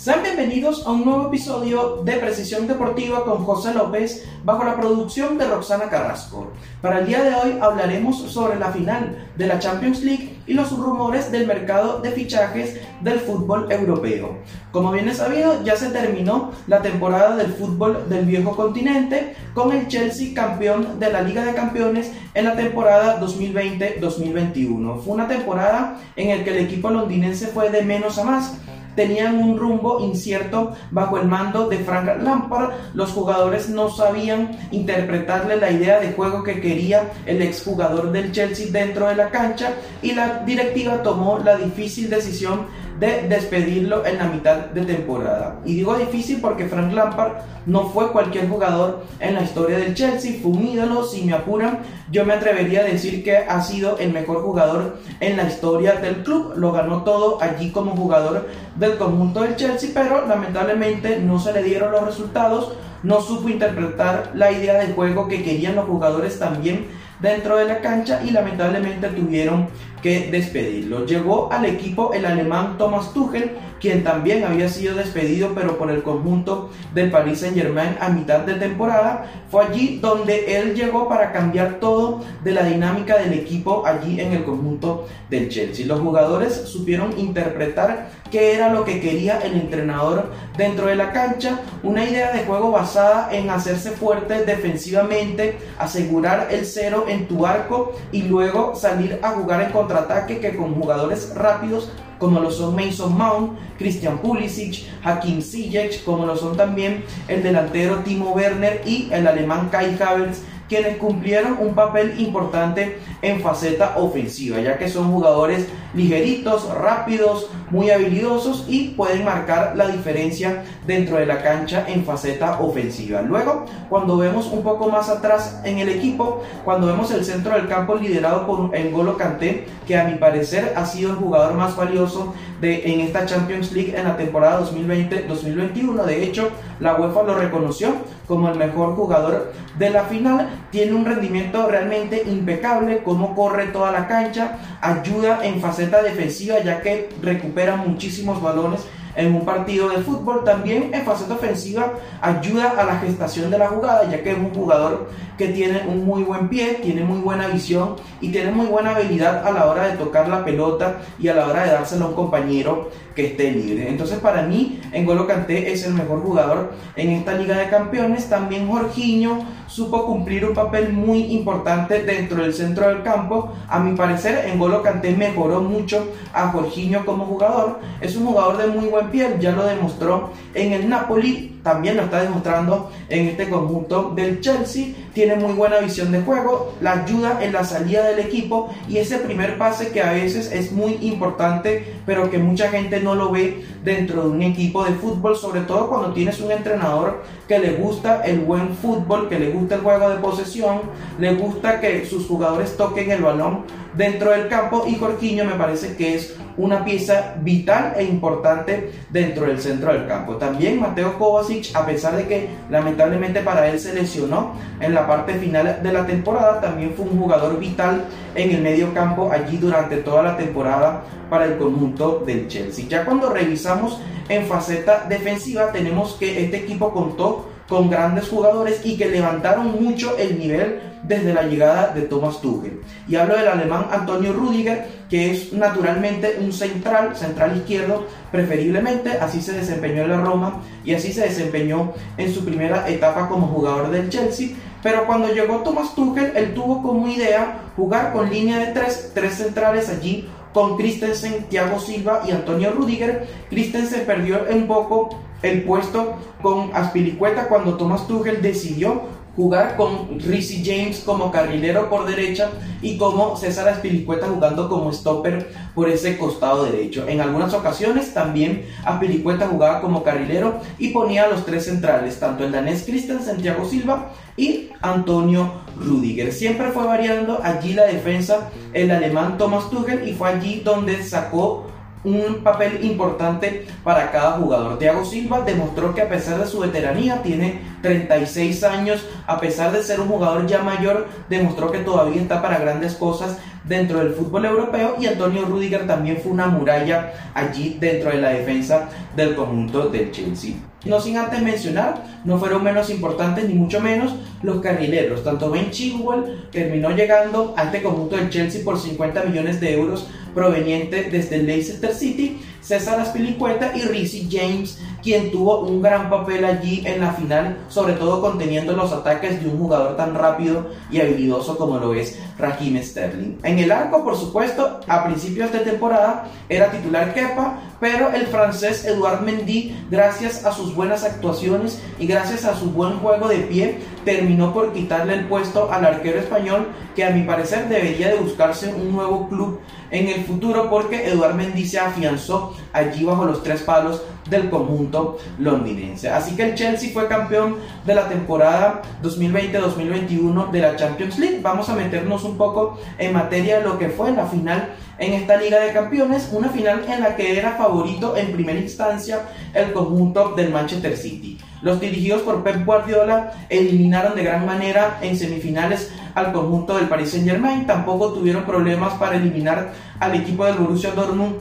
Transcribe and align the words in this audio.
Sean 0.00 0.22
bienvenidos 0.22 0.86
a 0.86 0.92
un 0.92 1.04
nuevo 1.04 1.26
episodio 1.26 1.96
de 2.04 2.12
Precisión 2.14 2.66
Deportiva 2.66 3.24
con 3.24 3.44
José 3.44 3.74
López 3.74 4.24
bajo 4.44 4.64
la 4.64 4.76
producción 4.76 5.36
de 5.36 5.46
Roxana 5.46 5.90
Carrasco. 5.90 6.52
Para 6.80 7.00
el 7.00 7.06
día 7.06 7.22
de 7.22 7.34
hoy 7.34 7.58
hablaremos 7.60 8.18
sobre 8.18 8.58
la 8.58 8.70
final 8.72 9.28
de 9.36 9.46
la 9.46 9.58
Champions 9.58 10.02
League 10.02 10.29
y 10.50 10.54
los 10.54 10.76
rumores 10.76 11.30
del 11.30 11.46
mercado 11.46 12.00
de 12.00 12.10
fichajes 12.10 12.80
del 13.00 13.20
fútbol 13.20 13.70
europeo. 13.70 14.38
Como 14.72 14.90
bien 14.90 15.08
es 15.08 15.18
sabido, 15.18 15.62
ya 15.62 15.76
se 15.76 15.90
terminó 15.90 16.50
la 16.66 16.82
temporada 16.82 17.36
del 17.36 17.52
fútbol 17.52 18.08
del 18.08 18.24
viejo 18.24 18.56
continente 18.56 19.36
con 19.54 19.70
el 19.70 19.86
Chelsea 19.86 20.34
campeón 20.34 20.98
de 20.98 21.12
la 21.12 21.22
Liga 21.22 21.44
de 21.44 21.54
Campeones 21.54 22.10
en 22.34 22.46
la 22.46 22.56
temporada 22.56 23.20
2020-2021. 23.20 25.00
Fue 25.02 25.14
una 25.14 25.28
temporada 25.28 26.00
en 26.16 26.36
la 26.36 26.42
que 26.42 26.50
el 26.50 26.64
equipo 26.64 26.90
londinense 26.90 27.46
fue 27.46 27.70
de 27.70 27.82
menos 27.82 28.18
a 28.18 28.24
más 28.24 28.56
tenían 28.96 29.36
un 29.36 29.58
rumbo 29.58 30.00
incierto 30.00 30.72
bajo 30.90 31.18
el 31.18 31.26
mando 31.26 31.68
de 31.68 31.78
Frank 31.78 32.22
Lampard. 32.22 32.72
Los 32.94 33.10
jugadores 33.10 33.68
no 33.68 33.88
sabían 33.90 34.58
interpretarle 34.70 35.56
la 35.56 35.70
idea 35.70 36.00
de 36.00 36.12
juego 36.12 36.42
que 36.42 36.60
quería 36.60 37.10
el 37.26 37.42
exjugador 37.42 38.12
del 38.12 38.32
Chelsea 38.32 38.66
dentro 38.70 39.08
de 39.08 39.16
la 39.16 39.30
cancha 39.30 39.74
y 40.02 40.12
la 40.12 40.44
directiva 40.44 41.02
tomó 41.02 41.38
la 41.38 41.56
difícil 41.56 42.10
decisión 42.10 42.66
de 43.00 43.26
despedirlo 43.28 44.04
en 44.04 44.18
la 44.18 44.26
mitad 44.26 44.56
de 44.56 44.82
temporada. 44.82 45.58
Y 45.64 45.76
digo 45.76 45.96
difícil 45.96 46.38
porque 46.40 46.66
Frank 46.66 46.92
Lampard 46.92 47.32
no 47.64 47.88
fue 47.88 48.12
cualquier 48.12 48.48
jugador 48.48 49.04
en 49.20 49.34
la 49.34 49.42
historia 49.42 49.78
del 49.78 49.94
Chelsea, 49.94 50.38
fue 50.42 50.52
un 50.52 50.66
ídolo, 50.66 51.04
si 51.04 51.24
me 51.24 51.32
apuran, 51.32 51.78
yo 52.10 52.26
me 52.26 52.34
atrevería 52.34 52.80
a 52.80 52.84
decir 52.84 53.24
que 53.24 53.38
ha 53.38 53.62
sido 53.62 53.96
el 53.98 54.12
mejor 54.12 54.42
jugador 54.42 54.98
en 55.20 55.38
la 55.38 55.44
historia 55.44 55.94
del 55.94 56.22
club, 56.22 56.52
lo 56.56 56.72
ganó 56.72 57.02
todo 57.02 57.42
allí 57.42 57.70
como 57.70 57.96
jugador 57.96 58.48
del 58.76 58.98
conjunto 58.98 59.42
del 59.42 59.56
Chelsea, 59.56 59.90
pero 59.94 60.26
lamentablemente 60.26 61.18
no 61.20 61.38
se 61.38 61.54
le 61.54 61.62
dieron 61.62 61.92
los 61.92 62.04
resultados, 62.04 62.74
no 63.02 63.22
supo 63.22 63.48
interpretar 63.48 64.32
la 64.34 64.52
idea 64.52 64.74
del 64.74 64.92
juego 64.92 65.26
que 65.26 65.42
querían 65.42 65.74
los 65.74 65.86
jugadores 65.86 66.38
también 66.38 66.86
dentro 67.20 67.56
de 67.56 67.66
la 67.66 67.80
cancha 67.80 68.20
y 68.26 68.30
lamentablemente 68.30 69.08
tuvieron 69.08 69.68
que 70.02 70.30
despedirlo. 70.30 71.06
Llegó 71.06 71.52
al 71.52 71.64
equipo 71.64 72.12
el 72.12 72.24
alemán 72.24 72.76
Thomas 72.78 73.12
Tuchel, 73.12 73.52
quien 73.80 74.04
también 74.04 74.44
había 74.44 74.68
sido 74.68 74.94
despedido 74.94 75.52
pero 75.54 75.78
por 75.78 75.90
el 75.90 76.02
conjunto 76.02 76.70
del 76.94 77.10
Paris 77.10 77.40
Saint 77.40 77.56
Germain 77.56 77.96
a 78.00 78.08
mitad 78.08 78.40
de 78.40 78.54
temporada. 78.54 79.30
Fue 79.50 79.64
allí 79.64 79.98
donde 80.00 80.56
él 80.56 80.74
llegó 80.74 81.08
para 81.08 81.32
cambiar 81.32 81.80
todo 81.80 82.20
de 82.44 82.52
la 82.52 82.64
dinámica 82.64 83.18
del 83.18 83.32
equipo 83.32 83.84
allí 83.86 84.20
en 84.20 84.32
el 84.32 84.44
conjunto 84.44 85.06
del 85.28 85.48
Chelsea. 85.48 85.86
Los 85.86 86.00
jugadores 86.00 86.54
supieron 86.66 87.18
interpretar 87.18 88.10
qué 88.30 88.54
era 88.54 88.72
lo 88.72 88.84
que 88.84 89.00
quería 89.00 89.38
el 89.38 89.54
entrenador 89.54 90.30
dentro 90.56 90.86
de 90.86 90.96
la 90.96 91.12
cancha, 91.12 91.60
una 91.82 92.04
idea 92.04 92.32
de 92.32 92.44
juego 92.44 92.70
basada 92.70 93.28
en 93.32 93.50
hacerse 93.50 93.90
fuerte 93.90 94.44
defensivamente, 94.44 95.58
asegurar 95.78 96.48
el 96.50 96.64
cero 96.64 97.06
en 97.08 97.26
tu 97.26 97.46
arco 97.46 97.92
y 98.12 98.22
luego 98.22 98.74
salir 98.74 99.18
a 99.22 99.30
jugar 99.30 99.62
en 99.62 99.72
contraataque 99.72 100.40
que 100.40 100.56
con 100.56 100.74
jugadores 100.74 101.34
rápidos 101.34 101.90
como 102.18 102.38
lo 102.38 102.50
son 102.50 102.76
Mason 102.76 103.16
Mount, 103.16 103.58
Christian 103.78 104.18
Pulisic, 104.18 104.84
Hakim 105.02 105.40
Ziyech, 105.40 106.04
como 106.04 106.26
lo 106.26 106.36
son 106.36 106.54
también 106.54 107.02
el 107.28 107.42
delantero 107.42 108.00
Timo 108.00 108.32
Werner 108.32 108.82
y 108.84 109.08
el 109.10 109.26
alemán 109.26 109.70
Kai 109.70 109.96
Havertz 109.98 110.42
quienes 110.70 110.98
cumplieron 110.98 111.56
un 111.58 111.74
papel 111.74 112.14
importante 112.20 112.98
en 113.22 113.40
faceta 113.40 113.96
ofensiva, 113.96 114.60
ya 114.60 114.78
que 114.78 114.88
son 114.88 115.10
jugadores 115.10 115.66
ligeritos, 115.94 116.72
rápidos, 116.72 117.50
muy 117.70 117.90
habilidosos 117.90 118.64
y 118.68 118.88
pueden 118.88 119.24
marcar 119.24 119.72
la 119.76 119.88
diferencia 119.88 120.64
dentro 120.86 121.16
de 121.16 121.26
la 121.26 121.42
cancha 121.42 121.84
en 121.88 122.04
faceta 122.04 122.60
ofensiva. 122.60 123.22
Luego, 123.22 123.64
cuando 123.88 124.16
vemos 124.16 124.46
un 124.46 124.62
poco 124.62 124.88
más 124.90 125.08
atrás 125.08 125.60
en 125.64 125.78
el 125.78 125.88
equipo, 125.88 126.42
cuando 126.64 126.86
vemos 126.86 127.10
el 127.10 127.24
centro 127.24 127.54
del 127.54 127.68
campo 127.68 127.94
liderado 127.94 128.46
por 128.46 128.74
Engolo 128.74 129.16
Kanté, 129.16 129.66
que 129.86 129.96
a 129.98 130.04
mi 130.04 130.14
parecer 130.14 130.74
ha 130.76 130.86
sido 130.86 131.10
el 131.10 131.16
jugador 131.16 131.54
más 131.54 131.76
valioso 131.76 132.34
de, 132.60 132.92
en 132.92 133.00
esta 133.00 133.26
Champions 133.26 133.72
League 133.72 133.94
en 133.96 134.04
la 134.04 134.16
temporada 134.16 134.60
2020-2021. 134.62 136.04
De 136.04 136.24
hecho, 136.24 136.50
la 136.78 136.94
UEFA 136.96 137.22
lo 137.22 137.34
reconoció 137.34 137.94
como 138.26 138.48
el 138.48 138.56
mejor 138.56 138.94
jugador 138.94 139.52
de 139.78 139.90
la 139.90 140.04
final. 140.04 140.48
Tiene 140.70 140.94
un 140.94 141.04
rendimiento 141.04 141.66
realmente 141.66 142.22
impecable, 142.26 143.02
como 143.02 143.34
corre 143.34 143.66
toda 143.66 143.90
la 143.90 144.06
cancha, 144.06 144.58
ayuda 144.80 145.44
en 145.44 145.60
faceta 145.60 146.02
defensiva 146.02 146.60
ya 146.60 146.80
que 146.80 147.08
recupera 147.22 147.59
muchísimos 147.76 148.40
balones 148.40 148.80
en 149.16 149.34
un 149.34 149.44
partido 149.44 149.88
de 149.88 149.98
fútbol. 149.98 150.44
También 150.44 150.90
en 150.92 151.02
faceta 151.02 151.34
ofensiva 151.34 151.92
ayuda 152.20 152.74
a 152.78 152.84
la 152.84 152.98
gestación 152.98 153.50
de 153.50 153.58
la 153.58 153.68
jugada, 153.68 154.10
ya 154.10 154.22
que 154.22 154.32
es 154.32 154.38
un 154.38 154.54
jugador 154.54 155.08
que 155.36 155.48
tiene 155.48 155.82
un 155.88 156.04
muy 156.04 156.22
buen 156.22 156.48
pie, 156.48 156.80
tiene 156.82 157.02
muy 157.02 157.18
buena 157.20 157.46
visión 157.48 157.96
y 158.20 158.30
tiene 158.30 158.50
muy 158.50 158.66
buena 158.66 158.94
habilidad 158.94 159.46
a 159.46 159.50
la 159.50 159.66
hora 159.66 159.88
de 159.88 159.96
tocar 159.96 160.28
la 160.28 160.44
pelota 160.44 160.98
y 161.18 161.28
a 161.28 161.34
la 161.34 161.46
hora 161.46 161.64
de 161.64 161.72
dársela 161.72 162.04
a 162.04 162.08
un 162.08 162.14
compañero 162.14 162.90
que 163.14 163.28
esté 163.28 163.50
libre. 163.50 163.88
Entonces 163.88 164.18
para 164.18 164.42
mí, 164.42 164.80
Engolo 164.92 165.26
Kanté 165.26 165.72
es 165.72 165.84
el 165.86 165.94
mejor 165.94 166.22
jugador 166.22 166.72
en 166.94 167.10
esta 167.10 167.32
Liga 167.32 167.56
de 167.56 167.68
Campeones. 167.68 168.28
También 168.28 168.68
Jorginho 168.68 169.38
supo 169.66 170.04
cumplir 170.04 170.44
un 170.44 170.52
papel 170.52 170.92
muy 170.92 171.32
importante 171.32 172.02
dentro 172.02 172.42
del 172.42 172.52
centro 172.52 172.88
del 172.88 173.02
campo. 173.02 173.52
A 173.68 173.78
mi 173.78 173.96
parecer, 173.96 174.46
Engolo 174.46 174.82
Kanté 174.82 175.16
mejoró 175.16 175.62
mucho 175.62 176.06
a 176.34 176.48
Jorginho 176.48 177.06
como 177.06 177.24
jugador. 177.24 177.80
Es 178.00 178.14
un 178.16 178.26
jugador 178.26 178.58
de 178.58 178.66
muy 178.66 178.88
buen 178.88 178.99
piel, 179.08 179.38
ya 179.40 179.52
lo 179.52 179.64
demostró 179.64 180.32
en 180.54 180.72
el 180.72 180.88
Napoli 180.88 181.50
también 181.62 181.96
lo 181.96 182.04
está 182.04 182.22
demostrando 182.22 182.90
en 183.08 183.28
este 183.28 183.48
conjunto 183.48 184.12
del 184.14 184.40
Chelsea. 184.40 184.94
Tiene 185.12 185.36
muy 185.36 185.52
buena 185.52 185.78
visión 185.78 186.12
de 186.12 186.22
juego, 186.22 186.74
la 186.80 187.04
ayuda 187.04 187.42
en 187.42 187.52
la 187.52 187.64
salida 187.64 188.04
del 188.06 188.20
equipo 188.20 188.72
y 188.88 188.98
ese 188.98 189.18
primer 189.18 189.58
pase 189.58 189.88
que 189.88 190.02
a 190.02 190.12
veces 190.12 190.50
es 190.52 190.72
muy 190.72 190.98
importante, 191.02 191.94
pero 192.06 192.30
que 192.30 192.38
mucha 192.38 192.68
gente 192.68 193.00
no 193.00 193.14
lo 193.14 193.30
ve 193.30 193.64
dentro 193.84 194.22
de 194.22 194.28
un 194.28 194.42
equipo 194.42 194.84
de 194.84 194.92
fútbol, 194.92 195.36
sobre 195.36 195.62
todo 195.62 195.88
cuando 195.88 196.12
tienes 196.12 196.40
un 196.40 196.50
entrenador 196.50 197.22
que 197.48 197.58
le 197.58 197.72
gusta 197.72 198.22
el 198.22 198.40
buen 198.40 198.76
fútbol, 198.76 199.28
que 199.28 199.38
le 199.38 199.50
gusta 199.50 199.76
el 199.76 199.80
juego 199.82 200.10
de 200.10 200.16
posesión, 200.16 200.80
le 201.18 201.34
gusta 201.34 201.80
que 201.80 202.06
sus 202.06 202.26
jugadores 202.26 202.76
toquen 202.76 203.10
el 203.10 203.22
balón 203.22 203.64
dentro 203.94 204.30
del 204.30 204.48
campo 204.48 204.84
y 204.86 204.94
Jorginho 204.94 205.44
me 205.44 205.54
parece 205.54 205.96
que 205.96 206.14
es 206.14 206.36
una 206.60 206.84
pieza 206.84 207.34
vital 207.40 207.94
e 207.96 208.04
importante 208.04 208.92
dentro 209.10 209.46
del 209.46 209.60
centro 209.60 209.92
del 209.92 210.06
campo. 210.06 210.36
También 210.36 210.80
Mateo 210.80 211.18
Kovacic, 211.18 211.74
a 211.74 211.86
pesar 211.86 212.16
de 212.16 212.26
que 212.26 212.48
lamentablemente 212.68 213.40
para 213.40 213.68
él 213.68 213.78
se 213.78 213.94
lesionó 213.94 214.52
en 214.80 214.94
la 214.94 215.06
parte 215.06 215.34
final 215.34 215.80
de 215.82 215.92
la 215.92 216.06
temporada, 216.06 216.60
también 216.60 216.92
fue 216.94 217.06
un 217.06 217.18
jugador 217.18 217.58
vital 217.58 218.04
en 218.34 218.50
el 218.50 218.62
medio 218.62 218.92
campo 218.94 219.30
allí 219.32 219.56
durante 219.56 219.96
toda 219.96 220.22
la 220.22 220.36
temporada 220.36 221.02
para 221.28 221.46
el 221.46 221.56
conjunto 221.56 222.22
del 222.26 222.48
Chelsea. 222.48 222.86
Ya 222.88 223.04
cuando 223.04 223.30
revisamos 223.30 224.00
en 224.28 224.46
faceta 224.46 225.06
defensiva 225.08 225.72
tenemos 225.72 226.14
que 226.14 226.44
este 226.44 226.58
equipo 226.58 226.92
contó 226.92 227.48
con 227.68 227.88
grandes 227.88 228.28
jugadores 228.28 228.80
y 228.84 228.96
que 228.96 229.08
levantaron 229.08 229.82
mucho 229.82 230.16
el 230.18 230.38
nivel 230.38 230.89
desde 231.02 231.32
la 231.32 231.42
llegada 231.42 231.92
de 231.94 232.02
Thomas 232.02 232.40
Tuchel. 232.40 232.80
Y 233.08 233.16
hablo 233.16 233.36
del 233.36 233.48
alemán 233.48 233.86
Antonio 233.90 234.32
Rudiger, 234.32 234.86
que 235.08 235.30
es 235.30 235.52
naturalmente 235.52 236.36
un 236.40 236.52
central, 236.52 237.16
central 237.16 237.56
izquierdo, 237.56 238.06
preferiblemente, 238.30 239.10
así 239.12 239.40
se 239.40 239.52
desempeñó 239.52 240.02
en 240.02 240.10
la 240.10 240.20
Roma 240.20 240.60
y 240.84 240.94
así 240.94 241.12
se 241.12 241.22
desempeñó 241.22 241.92
en 242.16 242.32
su 242.32 242.44
primera 242.44 242.88
etapa 242.88 243.28
como 243.28 243.48
jugador 243.48 243.90
del 243.90 244.08
Chelsea. 244.08 244.50
Pero 244.82 245.06
cuando 245.06 245.32
llegó 245.32 245.58
Thomas 245.58 245.94
Tuchel, 245.94 246.32
él 246.34 246.54
tuvo 246.54 246.82
como 246.82 247.06
idea 247.08 247.70
jugar 247.76 248.12
con 248.12 248.30
línea 248.30 248.58
de 248.58 248.66
tres, 248.68 249.12
tres 249.14 249.34
centrales 249.34 249.88
allí 249.88 250.28
con 250.52 250.76
Christensen, 250.76 251.44
Thiago 251.48 251.78
Silva 251.78 252.22
y 252.26 252.30
Antonio 252.30 252.72
Rudiger. 252.72 253.26
Christensen 253.50 254.04
perdió 254.06 254.40
un 254.50 254.66
poco 254.66 255.10
el 255.42 255.62
puesto 255.62 256.16
con 256.42 256.70
Aspilicueta 256.74 257.48
cuando 257.48 257.76
Thomas 257.76 258.06
Tuchel 258.06 258.42
decidió 258.42 259.02
jugar 259.36 259.76
con 259.76 260.18
Rizzy 260.20 260.62
James 260.64 261.02
como 261.04 261.30
carrilero 261.30 261.88
por 261.88 262.06
derecha 262.06 262.50
y 262.82 262.96
como 262.98 263.36
César 263.36 263.68
Aspilicueta 263.68 264.26
jugando 264.26 264.68
como 264.68 264.92
stopper 264.92 265.52
por 265.74 265.88
ese 265.88 266.18
costado 266.18 266.64
derecho. 266.64 267.06
En 267.08 267.20
algunas 267.20 267.54
ocasiones 267.54 268.12
también 268.12 268.66
Aspilicueta 268.84 269.46
jugaba 269.48 269.80
como 269.80 270.02
carrilero 270.02 270.60
y 270.78 270.88
ponía 270.88 271.24
a 271.24 271.28
los 271.28 271.44
tres 271.44 271.64
centrales, 271.64 272.18
tanto 272.18 272.44
el 272.44 272.52
danés 272.52 272.84
Christian 272.84 273.22
Santiago 273.22 273.64
Silva 273.64 274.12
y 274.36 274.70
Antonio 274.80 275.52
Rudiger. 275.78 276.32
Siempre 276.32 276.70
fue 276.72 276.84
variando 276.84 277.40
allí 277.42 277.74
la 277.74 277.86
defensa 277.86 278.50
el 278.72 278.90
alemán 278.90 279.38
Thomas 279.38 279.70
Tuchel 279.70 280.08
y 280.08 280.14
fue 280.14 280.28
allí 280.30 280.60
donde 280.64 281.02
sacó 281.02 281.69
un 282.04 282.42
papel 282.42 282.84
importante 282.84 283.66
para 283.84 284.10
cada 284.10 284.32
jugador. 284.32 284.78
Thiago 284.78 285.04
Silva 285.04 285.42
demostró 285.42 285.94
que 285.94 286.02
a 286.02 286.08
pesar 286.08 286.38
de 286.38 286.46
su 286.46 286.60
veteranía, 286.60 287.22
tiene 287.22 287.60
36 287.82 288.64
años, 288.64 289.06
a 289.26 289.38
pesar 289.38 289.72
de 289.72 289.82
ser 289.82 290.00
un 290.00 290.08
jugador 290.08 290.46
ya 290.46 290.62
mayor, 290.62 291.08
demostró 291.28 291.70
que 291.70 291.78
todavía 291.78 292.22
está 292.22 292.40
para 292.40 292.58
grandes 292.58 292.94
cosas 292.94 293.38
dentro 293.64 293.98
del 293.98 294.14
fútbol 294.14 294.46
europeo 294.46 294.96
y 294.98 295.06
Antonio 295.06 295.44
Rudiger 295.44 295.86
también 295.86 296.18
fue 296.22 296.32
una 296.32 296.46
muralla 296.46 297.12
allí 297.34 297.76
dentro 297.78 298.10
de 298.10 298.20
la 298.20 298.30
defensa 298.30 298.88
del 299.14 299.34
conjunto 299.34 299.88
del 299.88 300.10
Chelsea. 300.10 300.54
No 300.84 300.98
sin 300.98 301.18
antes 301.18 301.42
mencionar, 301.42 302.02
no 302.24 302.38
fueron 302.38 302.64
menos 302.64 302.88
importantes 302.88 303.46
ni 303.46 303.54
mucho 303.54 303.80
menos 303.80 304.14
los 304.42 304.62
carrileros. 304.62 305.22
Tanto 305.22 305.50
Ben 305.50 305.70
Chilwell 305.70 306.48
terminó 306.50 306.90
llegando 306.90 307.52
a 307.56 307.64
este 307.64 307.82
conjunto 307.82 308.16
del 308.16 308.30
Chelsea 308.30 308.64
por 308.64 308.78
50 308.78 309.24
millones 309.24 309.60
de 309.60 309.74
euros 309.74 310.08
proveniente 310.34 311.08
desde 311.10 311.42
Leicester 311.42 311.94
City, 311.94 312.38
César 312.60 313.00
Aspilicueta 313.00 313.76
y 313.76 313.82
Rizzy 313.82 314.28
James, 314.30 314.78
quien 315.02 315.30
tuvo 315.30 315.60
un 315.60 315.82
gran 315.82 316.10
papel 316.10 316.44
allí 316.44 316.82
en 316.86 317.00
la 317.00 317.12
final, 317.12 317.58
sobre 317.68 317.94
todo 317.94 318.20
conteniendo 318.20 318.72
los 318.72 318.92
ataques 318.92 319.42
de 319.42 319.48
un 319.48 319.58
jugador 319.58 319.96
tan 319.96 320.14
rápido 320.14 320.66
y 320.90 321.00
habilidoso 321.00 321.56
como 321.56 321.78
lo 321.78 321.94
es 321.94 322.18
Raheem 322.38 322.82
Sterling. 322.82 323.38
En 323.42 323.58
el 323.58 323.70
arco, 323.70 324.04
por 324.04 324.16
supuesto, 324.16 324.80
a 324.86 325.04
principios 325.04 325.52
de 325.52 325.60
temporada 325.60 326.26
era 326.48 326.70
titular 326.70 327.14
Kepa, 327.14 327.58
pero 327.80 328.12
el 328.12 328.26
francés 328.26 328.84
Eduard 328.84 329.22
Mendy, 329.22 329.76
gracias 329.90 330.44
a 330.44 330.52
sus 330.52 330.74
buenas 330.74 331.04
actuaciones 331.04 331.82
y 331.98 332.06
gracias 332.06 332.44
a 332.44 332.54
su 332.54 332.70
buen 332.70 332.98
juego 332.98 333.28
de 333.28 333.38
pie, 333.38 333.78
terminó 334.04 334.52
por 334.52 334.72
quitarle 334.72 335.14
el 335.14 335.26
puesto 335.26 335.72
al 335.72 335.84
arquero 335.84 336.18
español, 336.18 336.68
que 336.94 337.04
a 337.04 337.10
mi 337.10 337.22
parecer 337.22 337.68
debería 337.68 338.08
de 338.08 338.16
buscarse 338.16 338.74
un 338.74 338.92
nuevo 338.92 339.28
club 339.28 339.60
en 339.90 340.08
el 340.08 340.24
futuro 340.24 340.68
porque 340.70 341.08
Eduard 341.08 341.34
Mendy 341.34 341.66
se 341.66 341.78
afianzó 341.78 342.54
allí 342.72 343.04
bajo 343.04 343.24
los 343.24 343.42
tres 343.42 343.62
palos 343.62 344.02
del 344.30 344.48
conjunto 344.48 345.18
londinense. 345.38 346.08
Así 346.08 346.36
que 346.36 346.44
el 346.44 346.54
Chelsea 346.54 346.90
fue 346.92 347.08
campeón 347.08 347.56
de 347.84 347.94
la 347.94 348.08
temporada 348.08 348.82
2020-2021 349.02 350.50
de 350.50 350.60
la 350.60 350.76
Champions 350.76 351.18
League. 351.18 351.40
Vamos 351.42 351.68
a 351.68 351.74
meternos 351.74 352.24
un 352.24 352.36
poco 352.36 352.78
en 352.98 353.12
materia 353.12 353.58
de 353.58 353.64
lo 353.64 353.78
que 353.78 353.88
fue 353.88 354.12
la 354.12 354.26
final 354.26 354.70
en 354.98 355.14
esta 355.14 355.36
Liga 355.38 355.58
de 355.60 355.72
Campeones, 355.72 356.28
una 356.30 356.50
final 356.50 356.84
en 356.86 357.00
la 357.00 357.16
que 357.16 357.38
era 357.38 357.52
favorito 357.52 358.16
en 358.16 358.32
primera 358.32 358.60
instancia 358.60 359.22
el 359.54 359.72
conjunto 359.72 360.34
del 360.36 360.50
Manchester 360.50 360.96
City. 360.96 361.38
Los 361.62 361.80
dirigidos 361.80 362.22
por 362.22 362.42
Pep 362.42 362.64
Guardiola 362.64 363.32
eliminaron 363.48 364.14
de 364.14 364.24
gran 364.24 364.46
manera 364.46 364.98
en 365.02 365.16
semifinales 365.16 365.90
al 366.14 366.32
conjunto 366.32 366.76
del 366.76 366.88
Paris 366.88 367.10
Saint 367.10 367.26
Germain, 367.26 367.66
tampoco 367.66 368.12
tuvieron 368.12 368.44
problemas 368.44 368.94
para 368.94 369.16
eliminar 369.16 369.72
al 369.98 370.14
equipo 370.14 370.44
del 370.44 370.56
Borussia 370.56 370.90
Dortmund 370.90 371.36